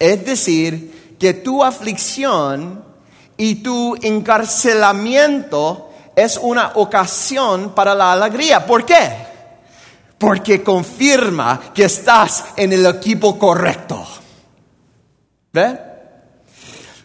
Es 0.00 0.26
decir, 0.26 1.14
que 1.16 1.34
tu 1.34 1.62
aflicción 1.62 2.82
y 3.36 3.62
tu 3.62 3.94
encarcelamiento 4.02 5.90
es 6.16 6.38
una 6.38 6.72
ocasión 6.74 7.72
para 7.72 7.94
la 7.94 8.14
alegría. 8.14 8.66
¿Por 8.66 8.84
qué? 8.84 9.31
Porque 10.22 10.62
confirma 10.62 11.60
que 11.74 11.86
estás 11.86 12.44
en 12.54 12.72
el 12.72 12.86
equipo 12.86 13.36
correcto. 13.36 14.06
¿Ve? 15.52 15.76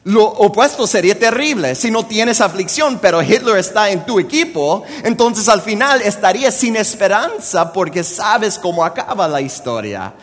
Lo 0.04 0.24
opuesto 0.24 0.86
sería 0.86 1.18
terrible. 1.18 1.74
Si 1.74 1.90
no 1.90 2.06
tienes 2.06 2.42
aflicción, 2.42 3.00
pero 3.00 3.24
Hitler 3.24 3.58
está 3.58 3.90
en 3.90 4.06
tu 4.06 4.20
equipo, 4.20 4.84
entonces 5.04 5.50
al 5.50 5.64
final 5.64 6.04
estarías 6.04 6.54
sin 6.54 6.76
esperanza 6.76 7.74
porque 7.74 8.04
sabes 8.04 8.60
cómo 8.60 8.86
acaba 8.86 9.28
la 9.28 9.42
historia. 9.42 10.14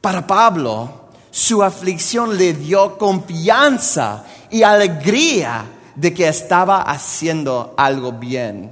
Para 0.00 0.24
Pablo, 0.24 1.08
su 1.32 1.60
aflicción 1.60 2.38
le 2.38 2.52
dio 2.52 2.96
confianza 2.98 4.22
y 4.48 4.62
alegría 4.62 5.64
de 5.96 6.14
que 6.14 6.28
estaba 6.28 6.82
haciendo 6.82 7.74
algo 7.76 8.12
bien, 8.12 8.70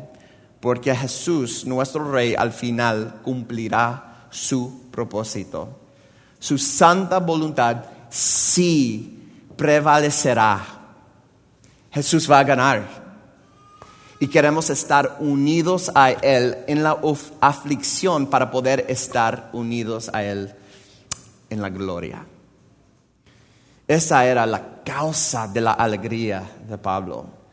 porque 0.64 0.96
Jesús, 0.96 1.66
nuestro 1.66 2.10
Rey, 2.10 2.34
al 2.34 2.50
final 2.50 3.20
cumplirá 3.22 4.28
su 4.30 4.88
propósito. 4.90 5.68
Su 6.38 6.56
santa 6.56 7.18
voluntad 7.18 7.84
sí 8.08 9.28
prevalecerá. 9.58 10.64
Jesús 11.90 12.30
va 12.30 12.38
a 12.38 12.44
ganar. 12.44 12.82
Y 14.18 14.26
queremos 14.28 14.70
estar 14.70 15.18
unidos 15.20 15.92
a 15.94 16.12
Él 16.12 16.56
en 16.66 16.82
la 16.82 16.96
aflicción 17.42 18.28
para 18.28 18.50
poder 18.50 18.86
estar 18.88 19.50
unidos 19.52 20.08
a 20.14 20.24
Él 20.24 20.54
en 21.50 21.60
la 21.60 21.68
gloria. 21.68 22.24
Esa 23.86 24.24
era 24.24 24.46
la 24.46 24.82
causa 24.82 25.46
de 25.46 25.60
la 25.60 25.72
alegría 25.72 26.42
de 26.66 26.78
Pablo. 26.78 27.43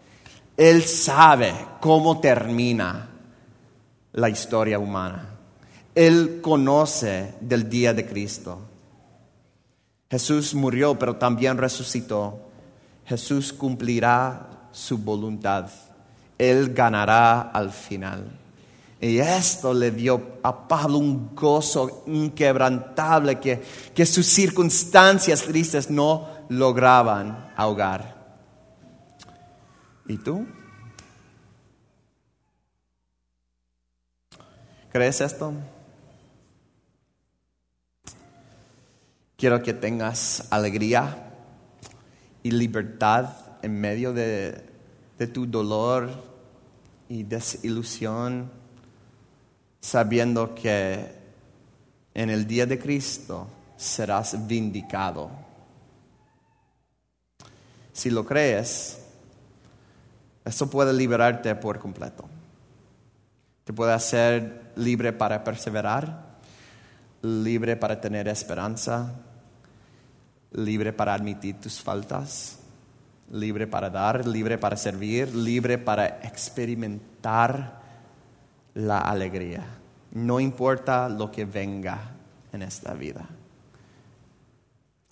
Él 0.57 0.83
sabe 0.83 1.53
cómo 1.79 2.19
termina 2.19 3.09
la 4.13 4.29
historia 4.29 4.79
humana. 4.79 5.29
Él 5.95 6.39
conoce 6.41 7.35
del 7.41 7.69
día 7.69 7.93
de 7.93 8.05
Cristo. 8.05 8.59
Jesús 10.09 10.53
murió, 10.53 10.97
pero 10.97 11.15
también 11.15 11.57
resucitó. 11.57 12.39
Jesús 13.05 13.53
cumplirá 13.53 14.67
su 14.71 14.97
voluntad. 14.97 15.69
Él 16.37 16.73
ganará 16.73 17.41
al 17.41 17.71
final. 17.71 18.39
Y 18.99 19.17
esto 19.17 19.73
le 19.73 19.91
dio 19.91 20.37
a 20.43 20.67
Pablo 20.67 20.99
un 20.99 21.35
gozo 21.35 22.03
inquebrantable 22.05 23.39
que, 23.39 23.61
que 23.95 24.05
sus 24.05 24.27
circunstancias 24.27 25.41
tristes 25.41 25.89
no 25.89 26.27
lograban 26.49 27.51
ahogar. 27.55 28.20
¿Y 30.11 30.17
tú? 30.17 30.45
¿Crees 34.91 35.21
esto? 35.21 35.53
Quiero 39.37 39.63
que 39.63 39.73
tengas 39.73 40.51
alegría 40.51 41.31
y 42.43 42.51
libertad 42.51 43.29
en 43.61 43.79
medio 43.79 44.11
de, 44.11 44.61
tu 45.33 45.45
dolor 45.45 46.09
y 47.07 47.23
desilusión, 47.23 48.51
sabiendo 49.79 50.53
que 50.53 51.09
en 52.13 52.29
el 52.29 52.45
día 52.45 52.65
de 52.65 52.77
Cristo 52.77 53.47
serás 53.77 54.45
vindicado. 54.45 55.31
Si 57.93 58.09
lo 58.09 58.25
crees, 58.25 59.00
eso 60.45 60.69
puede 60.69 60.93
liberarte 60.93 61.53
por 61.55 61.79
completo. 61.79 62.25
Te 63.63 63.73
puede 63.73 63.93
hacer 63.93 64.71
libre 64.75 65.13
para 65.13 65.43
perseverar, 65.43 66.37
libre 67.21 67.75
para 67.75 68.01
tener 68.01 68.27
esperanza, 68.27 69.13
libre 70.51 70.93
para 70.93 71.13
admitir 71.13 71.59
tus 71.59 71.79
faltas, 71.79 72.59
libre 73.31 73.67
para 73.67 73.89
dar, 73.89 74.27
libre 74.27 74.57
para 74.57 74.75
servir, 74.75 75.33
libre 75.35 75.77
para 75.77 76.07
experimentar 76.23 77.79
la 78.73 78.99
alegría. 78.99 79.63
No 80.11 80.39
importa 80.39 81.07
lo 81.07 81.31
que 81.31 81.45
venga 81.45 81.99
en 82.51 82.63
esta 82.63 82.93
vida. 82.93 83.25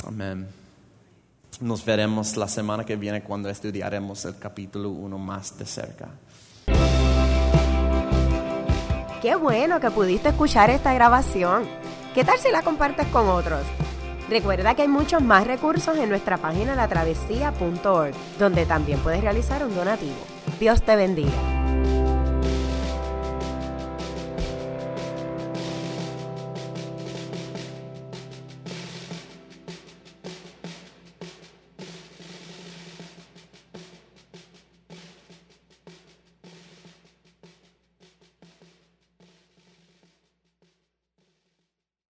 Amén. 0.06 0.59
Nos 1.62 1.84
veremos 1.84 2.38
la 2.38 2.48
semana 2.48 2.86
que 2.86 2.96
viene 2.96 3.22
cuando 3.22 3.50
estudiaremos 3.50 4.24
el 4.24 4.38
capítulo 4.40 4.92
1 4.92 5.18
más 5.18 5.58
de 5.58 5.66
cerca. 5.66 6.08
Qué 9.22 9.36
bueno 9.36 9.82
que 9.82 9.92
pudiste 9.92 10.30
escuchar 10.30 10.70
esta 10.70 10.94
grabación. 10.94 11.68
¿Qué 12.16 12.24
tal 12.24 12.40
si 12.40 12.50
la 12.50 12.62
compartes 12.62 13.08
con 13.08 13.28
otros? 13.28 13.64
Recuerda 14.30 14.74
que 14.74 14.84
hay 14.84 14.88
muchos 14.88 15.22
más 15.22 15.46
recursos 15.46 15.98
en 15.98 16.08
nuestra 16.08 16.38
página 16.38 16.76
latravesía.org, 16.76 18.14
donde 18.38 18.66
también 18.66 19.00
puedes 19.00 19.22
realizar 19.22 19.66
un 19.66 19.76
donativo. 19.76 20.16
Dios 20.60 20.82
te 20.82 20.96
bendiga. 20.96 21.59